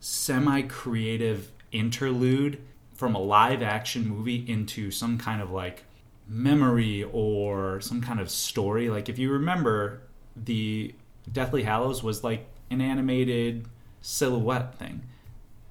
semi 0.00 0.62
creative 0.62 1.52
interlude 1.72 2.60
from 2.94 3.14
a 3.14 3.18
live 3.18 3.62
action 3.62 4.06
movie 4.08 4.44
into 4.48 4.90
some 4.90 5.18
kind 5.18 5.40
of 5.40 5.50
like 5.50 5.84
memory 6.28 7.04
or 7.04 7.80
some 7.80 8.00
kind 8.00 8.20
of 8.20 8.30
story. 8.30 8.90
Like 8.90 9.08
if 9.08 9.18
you 9.18 9.30
remember, 9.30 10.02
the 10.36 10.94
Deathly 11.30 11.62
Hallows 11.62 12.02
was 12.02 12.22
like 12.22 12.46
an 12.70 12.80
animated 12.80 13.66
silhouette 14.00 14.78
thing 14.78 15.02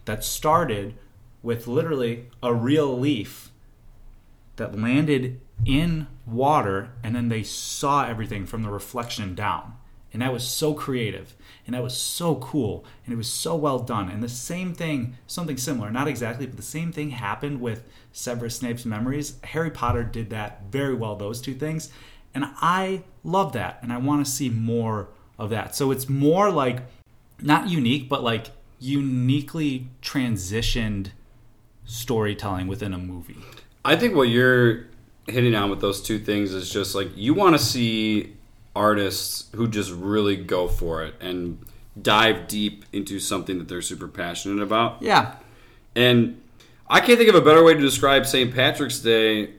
that 0.05 0.23
started 0.23 0.95
with 1.43 1.67
literally 1.67 2.25
a 2.41 2.53
real 2.53 2.97
leaf 2.97 3.51
that 4.55 4.77
landed 4.77 5.39
in 5.65 6.07
water 6.27 6.89
and 7.03 7.15
then 7.15 7.29
they 7.29 7.43
saw 7.43 8.05
everything 8.05 8.45
from 8.45 8.63
the 8.63 8.69
reflection 8.69 9.33
down. 9.33 9.73
And 10.13 10.21
that 10.21 10.33
was 10.33 10.47
so 10.47 10.73
creative 10.73 11.35
and 11.65 11.75
that 11.75 11.83
was 11.83 11.95
so 11.97 12.35
cool 12.35 12.85
and 13.05 13.13
it 13.13 13.17
was 13.17 13.29
so 13.29 13.55
well 13.55 13.79
done. 13.79 14.09
And 14.09 14.23
the 14.23 14.29
same 14.29 14.73
thing, 14.73 15.17
something 15.27 15.57
similar, 15.57 15.91
not 15.91 16.07
exactly, 16.07 16.45
but 16.45 16.57
the 16.57 16.63
same 16.63 16.91
thing 16.91 17.11
happened 17.11 17.61
with 17.61 17.83
Severus 18.11 18.55
Snape's 18.55 18.85
memories. 18.85 19.35
Harry 19.43 19.69
Potter 19.69 20.03
did 20.03 20.29
that 20.29 20.63
very 20.71 20.95
well, 20.95 21.15
those 21.15 21.41
two 21.41 21.53
things. 21.53 21.89
And 22.33 22.45
I 22.61 23.03
love 23.23 23.53
that 23.53 23.79
and 23.81 23.91
I 23.91 23.97
want 23.97 24.25
to 24.25 24.31
see 24.31 24.49
more 24.49 25.09
of 25.37 25.49
that. 25.51 25.75
So 25.75 25.91
it's 25.91 26.09
more 26.09 26.51
like 26.51 26.81
not 27.41 27.69
unique, 27.69 28.09
but 28.09 28.23
like 28.23 28.47
uniquely 28.79 29.89
transitioned 30.01 31.09
storytelling 31.85 32.67
within 32.67 32.93
a 32.93 32.97
movie. 32.97 33.37
I 33.85 33.95
think 33.95 34.15
what 34.15 34.29
you're 34.29 34.87
hitting 35.27 35.53
on 35.55 35.69
with 35.69 35.81
those 35.81 36.01
two 36.01 36.19
things 36.19 36.53
is 36.53 36.69
just 36.69 36.95
like 36.95 37.09
you 37.15 37.33
want 37.33 37.57
to 37.57 37.63
see 37.63 38.33
artists 38.75 39.49
who 39.55 39.67
just 39.67 39.91
really 39.91 40.35
go 40.35 40.67
for 40.67 41.03
it 41.03 41.15
and 41.19 41.59
dive 42.01 42.47
deep 42.47 42.85
into 42.93 43.19
something 43.19 43.57
that 43.57 43.67
they're 43.67 43.81
super 43.81 44.07
passionate 44.07 44.61
about. 44.61 45.01
Yeah. 45.01 45.35
And 45.95 46.41
I 46.87 47.01
can't 47.01 47.17
think 47.17 47.29
of 47.29 47.35
a 47.35 47.41
better 47.41 47.63
way 47.63 47.73
to 47.73 47.79
describe 47.79 48.25
St. 48.25 48.53
Patrick's 48.53 48.99
Day 48.99 49.53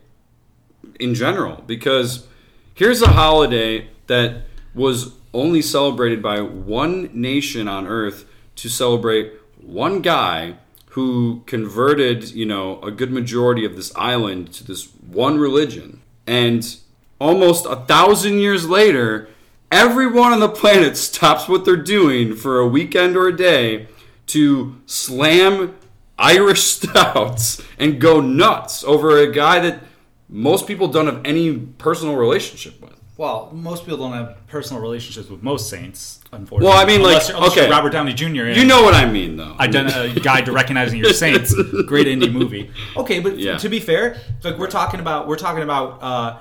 in 0.98 1.14
general 1.14 1.62
because 1.66 2.26
here's 2.74 3.02
a 3.02 3.09
holiday 3.09 3.88
that 4.07 4.44
was 4.74 5.14
only 5.35 5.61
celebrated 5.61 6.22
by 6.22 6.40
one 6.40 7.11
nation 7.12 7.68
on 7.68 7.87
earth 7.87 8.24
to 8.57 8.68
celebrate 8.68 9.33
one 9.61 10.00
guy 10.00 10.54
who 10.90 11.42
converted, 11.46 12.31
you 12.31 12.46
know, 12.46 12.81
a 12.81 12.90
good 12.90 13.12
majority 13.12 13.64
of 13.64 13.77
this 13.77 13.94
island 13.94 14.53
to 14.55 14.64
this 14.64 14.87
one 15.07 15.38
religion. 15.38 16.01
And 16.27 16.77
almost 17.20 17.66
a 17.66 17.77
thousand 17.77 18.38
years 18.38 18.68
later, 18.68 19.29
everyone 19.70 20.33
on 20.33 20.40
the 20.40 20.48
planet 20.48 20.96
stops 21.09 21.48
what 21.48 21.64
they're 21.64 21.77
doing 21.77 22.35
for 22.35 22.59
a 22.59 22.66
weekend 22.66 23.16
or 23.16 23.29
a 23.29 23.37
day 23.37 23.88
to 24.27 24.77
slam 24.87 25.74
Irish 26.18 26.62
stouts 26.64 27.62
and 27.79 28.01
go 28.01 28.20
nuts 28.20 28.83
over 28.85 29.18
a 29.18 29.33
guy 29.33 29.61
that 29.61 29.83
most 30.29 30.66
people 30.66 30.88
don't 30.88 31.07
have 31.07 31.22
any 31.24 31.57
personal 31.57 32.16
relationship 32.16 32.81
with. 32.81 32.98
Well, 33.18 33.50
most 33.52 33.85
people 33.85 33.98
don't 33.98 34.12
have 34.12 34.46
personal 34.46 34.81
relationships 34.81 35.28
with 35.28 35.42
most 35.42 35.68
saints, 35.68 36.20
unfortunately. 36.31 36.68
Well, 36.68 36.78
I 36.81 36.87
mean, 36.87 37.00
unless, 37.00 37.26
like, 37.28 37.37
unless 37.37 37.59
okay, 37.59 37.68
Robert 37.68 37.90
Downey 37.90 38.14
Jr. 38.14 38.26
You 38.26 38.64
know 38.64 38.85
what 38.85 38.94
I 38.94 39.11
mean, 39.11 39.37
though. 39.37 39.57
Ident- 39.59 40.16
a 40.16 40.20
guide 40.22 40.46
to 40.46 40.52
recognizing 40.52 41.00
your 41.00 41.12
saints. 41.12 41.52
Great 41.87 42.07
indie 42.07 42.33
movie. 42.33 42.70
Okay, 42.96 43.18
but 43.18 43.37
yeah. 43.37 43.59
to 43.59 43.68
be 43.68 43.81
fair, 43.81 44.18
like 44.44 44.57
we're 44.57 44.70
talking 44.70 45.00
about, 45.00 45.26
we're 45.26 45.37
talking 45.37 45.64
about. 45.64 45.98
Uh, 46.00 46.38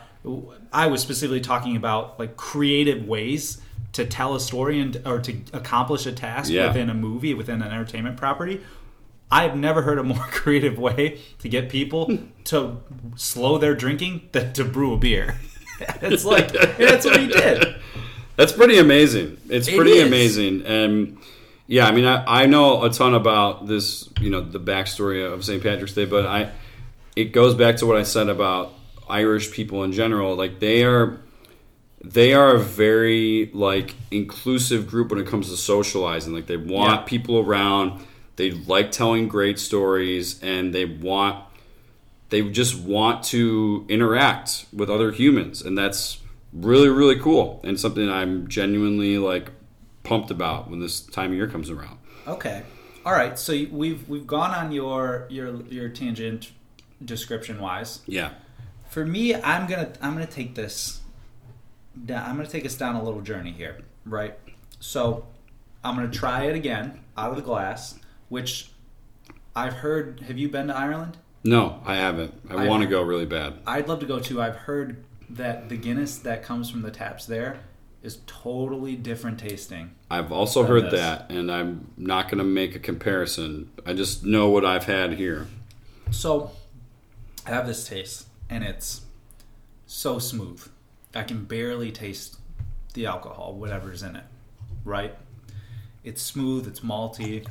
I 0.71 0.85
was 0.85 1.01
specifically 1.01 1.41
talking 1.41 1.75
about 1.77 2.19
like 2.19 2.37
creative 2.37 3.07
ways 3.07 3.59
to 3.93 4.05
tell 4.05 4.35
a 4.35 4.39
story 4.39 4.79
and 4.79 5.01
or 5.03 5.19
to 5.19 5.35
accomplish 5.53 6.05
a 6.05 6.11
task 6.11 6.51
yeah. 6.51 6.67
within 6.67 6.91
a 6.91 6.93
movie, 6.93 7.33
within 7.33 7.63
an 7.63 7.71
entertainment 7.71 8.17
property. 8.17 8.61
I've 9.31 9.57
never 9.57 9.81
heard 9.81 9.97
a 9.97 10.03
more 10.03 10.17
creative 10.31 10.77
way 10.77 11.21
to 11.39 11.49
get 11.49 11.69
people 11.69 12.19
to 12.45 12.77
slow 13.15 13.57
their 13.57 13.73
drinking 13.73 14.29
than 14.31 14.53
to 14.53 14.63
brew 14.63 14.93
a 14.93 14.97
beer. 14.97 15.37
it's 16.01 16.25
like 16.25 16.51
that's 16.51 17.05
what 17.05 17.19
he 17.19 17.27
did. 17.27 17.75
That's 18.35 18.51
pretty 18.51 18.77
amazing. 18.77 19.37
It's 19.49 19.69
pretty 19.69 19.99
amazing, 19.99 20.65
and 20.65 21.17
yeah, 21.67 21.85
I 21.85 21.91
mean, 21.91 22.05
I, 22.05 22.43
I 22.43 22.45
know 22.45 22.83
a 22.83 22.89
ton 22.89 23.13
about 23.13 23.67
this, 23.67 24.09
you 24.21 24.29
know, 24.29 24.41
the 24.41 24.59
backstory 24.59 25.29
of 25.29 25.43
St. 25.43 25.61
Patrick's 25.61 25.93
Day, 25.93 26.05
but 26.05 26.25
I 26.25 26.51
it 27.15 27.33
goes 27.33 27.55
back 27.55 27.77
to 27.77 27.85
what 27.85 27.97
I 27.97 28.03
said 28.03 28.29
about 28.29 28.73
Irish 29.09 29.51
people 29.51 29.83
in 29.83 29.91
general. 29.91 30.35
Like 30.35 30.59
they 30.59 30.83
are 30.83 31.19
they 32.03 32.33
are 32.33 32.55
a 32.55 32.59
very 32.59 33.51
like 33.53 33.95
inclusive 34.11 34.87
group 34.87 35.11
when 35.11 35.19
it 35.19 35.27
comes 35.27 35.49
to 35.49 35.57
socializing. 35.57 36.33
Like 36.33 36.47
they 36.47 36.57
want 36.57 37.01
yeah. 37.01 37.05
people 37.05 37.39
around. 37.39 38.01
They 38.37 38.51
like 38.51 38.91
telling 38.91 39.27
great 39.27 39.59
stories, 39.59 40.41
and 40.41 40.73
they 40.73 40.85
want 40.85 41.43
they 42.29 42.41
just 42.49 42.79
want 42.79 43.23
to 43.25 43.85
interact 43.89 44.65
with 44.73 44.89
other 44.89 45.11
humans, 45.11 45.61
and 45.61 45.77
that's 45.77 46.21
really 46.53 46.89
really 46.89 47.19
cool 47.19 47.59
and 47.63 47.79
something 47.79 48.09
I'm 48.09 48.47
genuinely 48.47 49.17
like 49.17 49.51
pumped 50.03 50.31
about 50.31 50.69
when 50.69 50.79
this 50.79 51.01
time 51.01 51.31
of 51.31 51.37
year 51.37 51.47
comes 51.47 51.69
around. 51.69 51.99
Okay, 52.25 52.63
all 53.05 53.13
right. 53.13 53.37
So 53.37 53.53
we've 53.71 54.07
we've 54.07 54.27
gone 54.27 54.51
on 54.51 54.71
your 54.71 55.27
your 55.29 55.61
your 55.63 55.89
tangent 55.89 56.51
description 57.03 57.59
wise. 57.59 57.99
Yeah. 58.05 58.31
For 58.89 59.05
me, 59.05 59.35
I'm 59.35 59.67
gonna 59.67 59.91
I'm 60.01 60.13
gonna 60.13 60.25
take 60.25 60.55
this 60.55 61.01
down, 62.05 62.29
I'm 62.29 62.35
going 62.35 62.45
to 62.45 62.51
take 62.51 62.65
us 62.65 62.75
down 62.75 62.95
a 62.95 63.03
little 63.03 63.21
journey 63.21 63.51
here, 63.51 63.77
right? 64.05 64.37
So 64.79 65.25
I'm 65.83 65.95
going 65.95 66.09
to 66.09 66.17
try 66.17 66.43
it 66.45 66.55
again 66.55 66.99
out 67.17 67.31
of 67.31 67.35
the 67.35 67.41
glass, 67.41 67.95
which 68.29 68.71
I've 69.55 69.73
heard. 69.73 70.21
Have 70.27 70.37
you 70.37 70.49
been 70.49 70.67
to 70.67 70.75
Ireland? 70.75 71.17
No, 71.43 71.81
I 71.85 71.95
haven't. 71.95 72.33
I 72.49 72.55
I've, 72.55 72.67
want 72.67 72.83
to 72.83 72.89
go 72.89 73.01
really 73.01 73.25
bad. 73.25 73.53
I'd 73.65 73.87
love 73.87 73.99
to 74.01 74.05
go 74.05 74.19
too. 74.19 74.41
I've 74.41 74.55
heard 74.55 75.03
that 75.29 75.69
the 75.69 75.77
Guinness 75.77 76.17
that 76.19 76.43
comes 76.43 76.69
from 76.69 76.81
the 76.81 76.91
taps 76.91 77.25
there 77.25 77.59
is 78.03 78.19
totally 78.25 78.95
different 78.95 79.39
tasting. 79.39 79.91
I've 80.09 80.31
also 80.31 80.63
heard 80.63 80.85
this. 80.85 80.93
that, 80.93 81.29
and 81.29 81.51
I'm 81.51 81.91
not 81.97 82.25
going 82.25 82.37
to 82.37 82.43
make 82.43 82.75
a 82.75 82.79
comparison. 82.79 83.69
I 83.85 83.93
just 83.93 84.23
know 84.23 84.49
what 84.49 84.63
I've 84.65 84.85
had 84.85 85.13
here. 85.13 85.47
So 86.11 86.51
I 87.45 87.49
have 87.49 87.67
this 87.67 87.87
taste, 87.87 88.27
and 88.49 88.63
it's 88.63 89.01
so 89.85 90.19
smooth. 90.19 90.65
I 91.15 91.23
can 91.23 91.45
barely 91.45 91.91
taste 91.91 92.37
the 92.93 93.05
alcohol, 93.05 93.53
whatever's 93.55 94.03
in 94.03 94.15
it, 94.15 94.23
right? 94.85 95.15
It's 96.03 96.21
smooth, 96.21 96.67
it's 96.67 96.81
malty, 96.81 97.45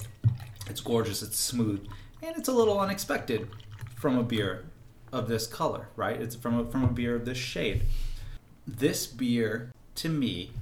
it's 0.68 0.80
gorgeous, 0.80 1.22
it's 1.22 1.38
smooth, 1.38 1.86
and 2.22 2.36
it's 2.36 2.48
a 2.48 2.52
little 2.52 2.80
unexpected 2.80 3.48
from 3.96 4.16
a 4.16 4.22
beer 4.22 4.64
of 5.12 5.26
this 5.26 5.46
color, 5.46 5.88
right? 5.96 6.20
It's 6.20 6.36
from 6.36 6.60
a, 6.60 6.70
from 6.70 6.84
a 6.84 6.88
beer 6.88 7.16
of 7.16 7.24
this 7.24 7.38
shade. 7.38 7.82
This 8.66 9.06
beer, 9.06 9.72
to 9.96 10.08
me, 10.08 10.52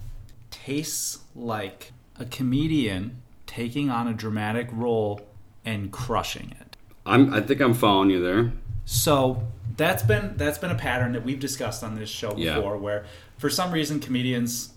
tastes 0.50 1.18
like 1.34 1.92
a 2.18 2.24
comedian 2.24 3.22
taking 3.46 3.90
on 3.90 4.08
a 4.08 4.14
dramatic 4.14 4.68
role 4.72 5.26
and 5.64 5.90
crushing 5.90 6.54
it. 6.60 6.76
I'm, 7.04 7.34
I 7.34 7.40
think 7.40 7.60
I'm 7.60 7.74
following 7.74 8.10
you 8.10 8.22
there. 8.22 8.52
So 8.86 9.42
that's 9.76 10.02
been 10.02 10.34
that's 10.36 10.58
been 10.58 10.70
a 10.70 10.76
pattern 10.76 11.12
that 11.12 11.24
we've 11.24 11.40
discussed 11.40 11.82
on 11.82 11.94
this 11.94 12.10
show 12.10 12.34
before, 12.34 12.74
yeah. 12.74 12.80
where 12.80 13.04
for 13.38 13.48
some 13.50 13.72
reason 13.72 13.98
comedians, 13.98 14.70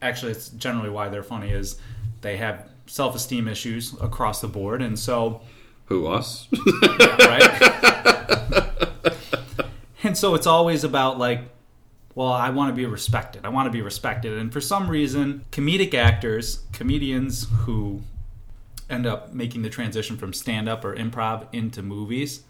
actually, 0.00 0.32
it's 0.32 0.48
generally 0.50 0.90
why 0.90 1.08
they're 1.08 1.22
funny 1.22 1.50
is 1.50 1.78
they 2.20 2.36
have 2.36 2.68
self 2.86 3.14
esteem 3.14 3.48
issues 3.48 3.94
across 4.00 4.40
the 4.40 4.48
board, 4.48 4.82
and 4.82 4.98
so 4.98 5.42
who 5.86 6.06
us, 6.06 6.48
right? 7.18 7.60
and 10.02 10.16
so 10.16 10.34
it's 10.34 10.46
always 10.46 10.84
about 10.84 11.18
like, 11.18 11.40
well, 12.14 12.32
I 12.32 12.50
want 12.50 12.70
to 12.70 12.74
be 12.74 12.86
respected. 12.86 13.44
I 13.44 13.48
want 13.48 13.66
to 13.66 13.70
be 13.70 13.82
respected, 13.82 14.38
and 14.38 14.52
for 14.52 14.60
some 14.60 14.88
reason, 14.88 15.44
comedic 15.50 15.94
actors, 15.94 16.64
comedians 16.72 17.46
who 17.60 18.02
end 18.90 19.06
up 19.06 19.32
making 19.32 19.62
the 19.62 19.70
transition 19.70 20.16
from 20.16 20.32
stand 20.32 20.68
up 20.68 20.84
or 20.84 20.94
improv 20.94 21.46
into 21.52 21.82
movies 21.82 22.44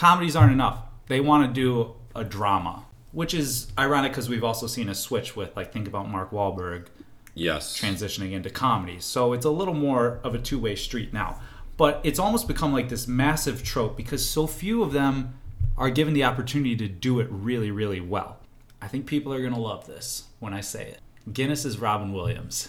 comedies 0.00 0.34
aren't 0.34 0.52
enough. 0.52 0.80
They 1.08 1.20
want 1.20 1.46
to 1.46 1.52
do 1.52 1.94
a 2.14 2.24
drama, 2.24 2.84
which 3.12 3.34
is 3.34 3.70
ironic 3.78 4.12
because 4.12 4.28
we've 4.28 4.42
also 4.44 4.66
seen 4.66 4.88
a 4.88 4.94
switch 4.94 5.36
with, 5.36 5.54
like, 5.56 5.72
think 5.72 5.86
about 5.86 6.08
Mark 6.08 6.30
Wahlberg. 6.30 6.86
Yes. 7.34 7.78
Transitioning 7.78 8.32
into 8.32 8.50
comedy. 8.50 8.98
So 8.98 9.34
it's 9.34 9.44
a 9.44 9.50
little 9.50 9.74
more 9.74 10.20
of 10.24 10.34
a 10.34 10.38
two 10.38 10.58
way 10.58 10.74
street 10.74 11.12
now. 11.12 11.38
But 11.80 12.02
it's 12.02 12.18
almost 12.18 12.46
become 12.46 12.74
like 12.74 12.90
this 12.90 13.08
massive 13.08 13.64
trope 13.64 13.96
because 13.96 14.28
so 14.28 14.46
few 14.46 14.82
of 14.82 14.92
them 14.92 15.32
are 15.78 15.88
given 15.88 16.12
the 16.12 16.24
opportunity 16.24 16.76
to 16.76 16.86
do 16.86 17.20
it 17.20 17.28
really, 17.30 17.70
really 17.70 18.02
well. 18.02 18.36
I 18.82 18.86
think 18.86 19.06
people 19.06 19.32
are 19.32 19.40
going 19.40 19.54
to 19.54 19.60
love 19.60 19.86
this 19.86 20.24
when 20.40 20.52
I 20.52 20.60
say 20.60 20.88
it. 20.88 21.00
Guinness 21.32 21.64
is 21.64 21.78
Robin 21.78 22.12
Williams. 22.12 22.68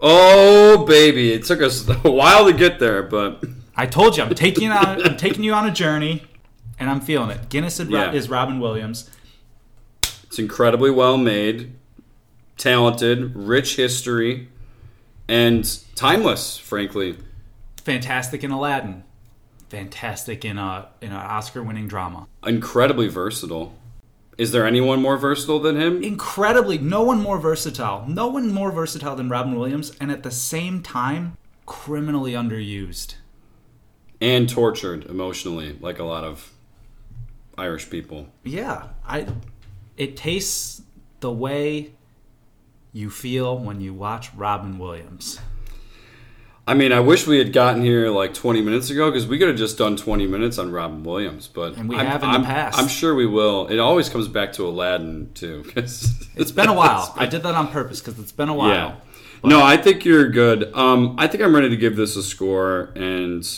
Oh 0.00 0.86
baby, 0.86 1.34
it 1.34 1.44
took 1.44 1.60
us 1.60 1.86
a 2.04 2.10
while 2.10 2.46
to 2.46 2.54
get 2.54 2.78
there, 2.78 3.02
but 3.02 3.44
I 3.76 3.84
told 3.84 4.16
you 4.16 4.22
I'm 4.22 4.34
taking 4.34 4.64
you 4.64 4.70
on 4.70 5.02
I'm 5.02 5.18
taking 5.18 5.44
you 5.44 5.52
on 5.52 5.68
a 5.68 5.70
journey 5.70 6.22
and 6.78 6.88
I'm 6.88 7.02
feeling 7.02 7.28
it. 7.28 7.50
Guinness 7.50 7.78
yeah. 7.78 8.10
is 8.12 8.30
Robin 8.30 8.58
Williams. 8.58 9.10
It's 10.02 10.38
incredibly 10.38 10.90
well 10.90 11.18
made, 11.18 11.74
talented, 12.56 13.36
rich 13.36 13.76
history, 13.76 14.48
and 15.28 15.78
timeless. 15.94 16.56
Frankly, 16.56 17.18
fantastic 17.86 18.42
in 18.42 18.50
Aladdin, 18.50 19.04
fantastic 19.68 20.44
in 20.44 20.58
a 20.58 20.88
in 21.00 21.12
an 21.12 21.16
Oscar-winning 21.16 21.86
drama. 21.86 22.26
Incredibly 22.44 23.06
versatile. 23.06 23.78
Is 24.36 24.50
there 24.50 24.66
anyone 24.66 25.00
more 25.00 25.16
versatile 25.16 25.60
than 25.60 25.80
him? 25.80 26.02
Incredibly, 26.02 26.78
no 26.78 27.02
one 27.02 27.20
more 27.22 27.38
versatile. 27.38 28.04
No 28.08 28.26
one 28.26 28.52
more 28.52 28.72
versatile 28.72 29.14
than 29.14 29.30
Robin 29.30 29.54
Williams, 29.54 29.96
and 30.00 30.10
at 30.10 30.24
the 30.24 30.32
same 30.32 30.82
time, 30.82 31.38
criminally 31.64 32.32
underused 32.32 33.14
and 34.20 34.48
tortured 34.48 35.06
emotionally, 35.06 35.78
like 35.80 36.00
a 36.00 36.04
lot 36.04 36.24
of 36.24 36.52
Irish 37.56 37.88
people. 37.88 38.26
Yeah, 38.42 38.88
I. 39.06 39.28
It 39.96 40.16
tastes 40.16 40.82
the 41.20 41.32
way 41.32 41.92
you 42.92 43.10
feel 43.10 43.56
when 43.56 43.80
you 43.80 43.94
watch 43.94 44.34
Robin 44.34 44.76
Williams. 44.76 45.38
I 46.68 46.74
mean, 46.74 46.90
I 46.90 46.98
wish 46.98 47.28
we 47.28 47.38
had 47.38 47.52
gotten 47.52 47.82
here 47.82 48.10
like 48.10 48.34
20 48.34 48.60
minutes 48.60 48.90
ago 48.90 49.08
because 49.08 49.26
we 49.26 49.38
could 49.38 49.46
have 49.46 49.56
just 49.56 49.78
done 49.78 49.96
20 49.96 50.26
minutes 50.26 50.58
on 50.58 50.72
Robin 50.72 51.04
Williams, 51.04 51.46
but 51.46 51.76
and 51.76 51.88
we 51.88 51.94
I'm, 51.94 52.06
have 52.06 52.24
in 52.24 52.30
I'm, 52.30 52.40
the 52.42 52.46
past. 52.46 52.76
I'm 52.76 52.88
sure 52.88 53.14
we 53.14 53.26
will. 53.26 53.68
It 53.68 53.78
always 53.78 54.08
comes 54.08 54.26
back 54.26 54.52
to 54.54 54.66
Aladdin 54.66 55.30
too. 55.32 55.64
it's, 55.76 56.12
it's 56.34 56.50
been 56.50 56.68
a 56.68 56.74
while. 56.74 57.12
Been, 57.14 57.22
I 57.22 57.26
did 57.26 57.44
that 57.44 57.54
on 57.54 57.68
purpose 57.68 58.00
because 58.00 58.18
it's 58.18 58.32
been 58.32 58.48
a 58.48 58.54
while. 58.54 58.70
Yeah. 58.70 58.96
But. 59.42 59.48
No, 59.48 59.62
I 59.62 59.76
think 59.76 60.04
you're 60.04 60.28
good. 60.28 60.74
Um, 60.74 61.14
I 61.18 61.28
think 61.28 61.44
I'm 61.44 61.54
ready 61.54 61.68
to 61.68 61.76
give 61.76 61.94
this 61.94 62.16
a 62.16 62.22
score, 62.22 62.90
and 62.96 63.48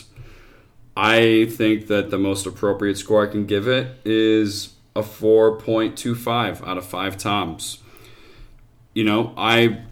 I 0.94 1.46
think 1.46 1.86
that 1.86 2.10
the 2.10 2.18
most 2.18 2.44
appropriate 2.44 2.98
score 2.98 3.26
I 3.26 3.30
can 3.30 3.46
give 3.46 3.66
it 3.68 3.96
is 4.04 4.74
a 4.94 5.02
4.25 5.02 6.66
out 6.66 6.76
of 6.76 6.84
5 6.84 7.16
toms. 7.16 7.78
You 8.92 9.04
know, 9.04 9.32
I 9.36 9.82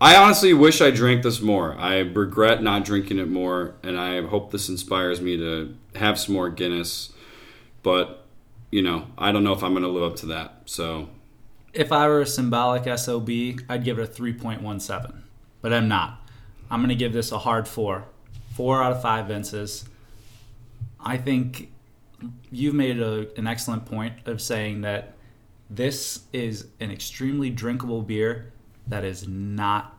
I 0.00 0.16
honestly 0.16 0.52
wish 0.52 0.80
I 0.80 0.90
drank 0.90 1.22
this 1.22 1.40
more. 1.40 1.74
I 1.78 2.00
regret 2.00 2.62
not 2.62 2.84
drinking 2.84 3.18
it 3.18 3.28
more 3.28 3.74
and 3.82 3.98
I 3.98 4.20
hope 4.22 4.50
this 4.50 4.68
inspires 4.68 5.20
me 5.20 5.36
to 5.38 5.74
have 5.94 6.18
some 6.18 6.34
more 6.34 6.50
Guinness. 6.50 7.12
But, 7.82 8.24
you 8.70 8.82
know, 8.82 9.06
I 9.16 9.32
don't 9.32 9.44
know 9.44 9.52
if 9.52 9.62
I'm 9.62 9.72
going 9.72 9.84
to 9.84 9.88
live 9.88 10.12
up 10.12 10.16
to 10.18 10.26
that. 10.26 10.62
So, 10.66 11.08
if 11.72 11.92
I 11.92 12.08
were 12.08 12.22
a 12.22 12.26
symbolic 12.26 12.84
SOB, 12.98 13.28
I'd 13.68 13.84
give 13.84 13.98
it 13.98 14.18
a 14.18 14.22
3.17. 14.22 15.22
But 15.62 15.72
I'm 15.72 15.88
not. 15.88 16.20
I'm 16.70 16.80
going 16.80 16.88
to 16.90 16.94
give 16.94 17.12
this 17.12 17.32
a 17.32 17.38
hard 17.38 17.68
4. 17.68 18.04
4 18.54 18.82
out 18.82 18.92
of 18.92 19.02
5 19.02 19.26
Vinces 19.26 19.84
I 21.06 21.16
think 21.18 21.72
you've 22.50 22.74
made 22.74 23.00
a, 23.00 23.28
an 23.38 23.46
excellent 23.46 23.86
point 23.86 24.26
of 24.26 24.40
saying 24.40 24.80
that 24.80 25.12
this 25.70 26.24
is 26.32 26.66
an 26.80 26.90
extremely 26.90 27.48
drinkable 27.48 28.02
beer 28.02 28.52
that 28.86 29.04
is 29.04 29.26
not 29.26 29.96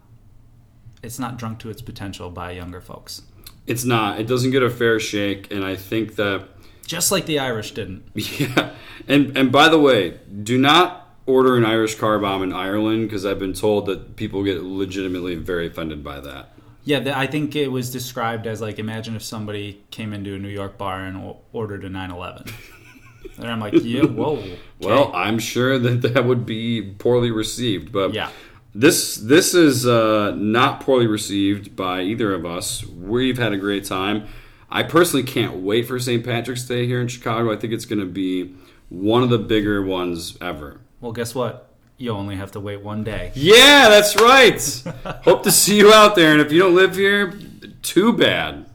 it's 1.03 1.19
not 1.19 1.37
drunk 1.37 1.59
to 1.59 1.69
its 1.69 1.81
potential 1.81 2.29
by 2.29 2.51
younger 2.51 2.81
folks. 2.81 3.21
It's 3.65 3.83
not. 3.83 4.19
It 4.19 4.27
doesn't 4.27 4.51
get 4.51 4.63
a 4.63 4.69
fair 4.69 4.99
shake, 4.99 5.51
and 5.51 5.63
I 5.63 5.75
think 5.75 6.15
that 6.15 6.47
just 6.85 7.11
like 7.11 7.25
the 7.25 7.39
Irish 7.39 7.71
didn't. 7.71 8.03
Yeah, 8.15 8.71
and 9.07 9.37
and 9.37 9.51
by 9.51 9.69
the 9.69 9.79
way, 9.79 10.19
do 10.43 10.57
not 10.57 11.07
order 11.25 11.57
an 11.57 11.65
Irish 11.65 11.95
car 11.95 12.17
bomb 12.19 12.41
in 12.41 12.53
Ireland 12.53 13.07
because 13.07 13.25
I've 13.25 13.39
been 13.39 13.53
told 13.53 13.85
that 13.87 14.15
people 14.15 14.43
get 14.43 14.63
legitimately 14.63 15.35
very 15.35 15.67
offended 15.67 16.03
by 16.03 16.19
that. 16.21 16.53
Yeah, 16.85 17.13
I 17.19 17.27
think 17.27 17.55
it 17.55 17.67
was 17.67 17.91
described 17.91 18.47
as 18.47 18.61
like 18.61 18.79
imagine 18.79 19.15
if 19.15 19.23
somebody 19.23 19.83
came 19.91 20.13
into 20.13 20.35
a 20.35 20.39
New 20.39 20.47
York 20.47 20.77
bar 20.77 21.01
and 21.01 21.35
ordered 21.51 21.83
a 21.83 21.89
911. 21.89 22.53
and 23.37 23.45
I'm 23.45 23.59
like, 23.59 23.73
yeah, 23.83 24.03
whoa. 24.03 24.37
Okay. 24.79 24.89
Well, 24.93 25.11
I'm 25.15 25.39
sure 25.39 25.79
that 25.79 26.03
that 26.03 26.25
would 26.25 26.45
be 26.45 26.93
poorly 26.99 27.31
received, 27.31 27.91
but 27.91 28.13
yeah. 28.13 28.29
This 28.77 29.15
this 29.15 29.55
is 29.55 29.87
uh, 29.87 30.35
not 30.35 30.81
poorly 30.81 31.07
received 31.07 31.75
by 31.75 32.01
either 32.01 32.31
of 32.35 32.45
us. 32.45 32.85
We've 32.85 33.39
had 33.39 33.51
a 33.51 33.57
great 33.57 33.85
time. 33.85 34.27
I 34.69 34.83
personally 34.83 35.23
can't 35.23 35.55
wait 35.55 35.87
for 35.87 35.97
St. 35.97 36.23
Patrick's 36.23 36.63
Day 36.63 36.85
here 36.85 37.01
in 37.01 37.07
Chicago. 37.07 37.51
I 37.51 37.55
think 37.55 37.73
it's 37.73 37.85
going 37.85 38.01
to 38.01 38.05
be 38.05 38.53
one 38.89 39.23
of 39.23 39.31
the 39.31 39.39
bigger 39.39 39.81
ones 39.81 40.37
ever. 40.41 40.81
Well, 41.01 41.11
guess 41.11 41.33
what? 41.33 41.73
You 41.97 42.11
only 42.11 42.35
have 42.35 42.51
to 42.51 42.59
wait 42.59 42.81
one 42.81 43.03
day. 43.03 43.31
Yeah, 43.33 43.89
that's 43.89 44.15
right. 44.21 44.83
Hope 45.23 45.41
to 45.41 45.51
see 45.51 45.77
you 45.77 45.91
out 45.91 46.15
there. 46.15 46.33
And 46.33 46.39
if 46.39 46.51
you 46.51 46.59
don't 46.59 46.75
live 46.75 46.95
here, 46.95 47.33
too 47.81 48.13
bad. 48.13 48.67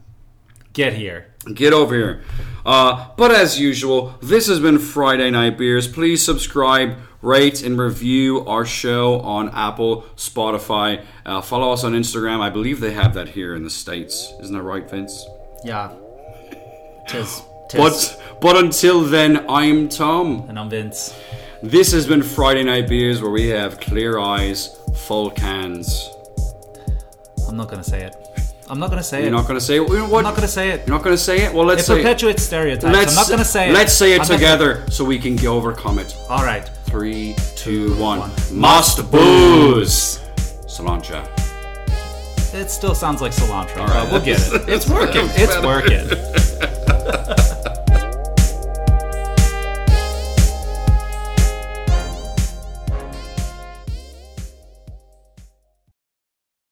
Get 0.72 0.94
here. 0.94 1.32
Get 1.54 1.72
over 1.72 1.94
here. 1.94 2.24
Uh, 2.66 3.10
but 3.16 3.30
as 3.30 3.60
usual, 3.60 4.16
this 4.20 4.48
has 4.48 4.58
been 4.58 4.80
Friday 4.80 5.30
Night 5.30 5.56
Beers. 5.56 5.86
Please 5.86 6.24
subscribe, 6.24 6.96
rate, 7.22 7.62
and 7.62 7.78
review 7.78 8.44
our 8.46 8.66
show 8.66 9.20
on 9.20 9.48
Apple, 9.50 10.02
Spotify. 10.16 11.04
Uh, 11.24 11.40
follow 11.40 11.72
us 11.72 11.84
on 11.84 11.92
Instagram. 11.92 12.40
I 12.40 12.50
believe 12.50 12.80
they 12.80 12.92
have 12.92 13.14
that 13.14 13.28
here 13.28 13.54
in 13.54 13.62
the 13.62 13.70
States. 13.70 14.32
Isn't 14.40 14.54
that 14.54 14.62
right, 14.62 14.88
Vince? 14.90 15.24
Yeah. 15.64 15.92
Tis. 17.08 17.42
tis. 17.70 17.80
But, 17.80 18.40
but 18.40 18.56
until 18.56 19.02
then, 19.02 19.48
I'm 19.48 19.88
Tom. 19.88 20.46
And 20.48 20.58
I'm 20.58 20.68
Vince. 20.68 21.14
This 21.62 21.92
has 21.92 22.06
been 22.06 22.22
Friday 22.22 22.64
Night 22.64 22.88
Beers 22.88 23.22
where 23.22 23.30
we 23.30 23.48
have 23.48 23.78
clear 23.78 24.18
eyes, 24.18 24.76
full 25.06 25.30
cans. 25.30 26.10
I'm 27.48 27.56
not 27.56 27.68
going 27.68 27.82
to 27.82 27.88
say 27.88 28.02
it. 28.02 28.16
I'm 28.68 28.78
not 28.78 28.88
gonna 28.88 29.02
say 29.02 29.20
it. 29.20 29.24
You're 29.24 29.32
not 29.32 29.46
gonna 29.46 29.60
say 29.60 29.76
it. 29.76 29.80
What? 29.80 30.18
I'm 30.18 30.22
not 30.22 30.34
gonna 30.34 30.48
say 30.48 30.70
it. 30.70 30.86
You're 30.86 30.96
not 30.96 31.04
gonna 31.04 31.18
say 31.18 31.42
it. 31.42 31.52
Well, 31.52 31.66
let's 31.66 31.82
it 31.82 31.86
say 31.86 31.96
perpetuates 31.96 32.42
stereotypes. 32.42 32.84
I'm 32.84 33.14
not 33.14 33.28
gonna 33.28 33.44
say 33.44 33.68
it. 33.68 33.74
Let's 33.74 33.92
say 33.92 34.14
it 34.14 34.20
I'm 34.20 34.26
together 34.26 34.88
so 34.90 35.04
we 35.04 35.18
can 35.18 35.38
overcome 35.46 35.98
it. 35.98 36.16
All 36.30 36.42
right. 36.42 36.70
Three, 36.92 37.34
two, 37.56 37.96
one. 37.96 38.30
Must 38.52 39.10
booze. 39.10 40.18
Cilantro. 40.66 41.26
It 42.52 42.70
still 42.70 42.94
sounds 42.94 43.22
like 43.22 43.32
cilantro, 43.32 43.78
All 43.78 43.86
right. 43.86 44.02
but 44.04 44.12
we'll 44.12 44.20
get 44.22 44.38
it. 44.52 44.68
It's 44.68 44.86
working. 44.90 45.24
It's 45.30 45.56
working. 45.64 46.06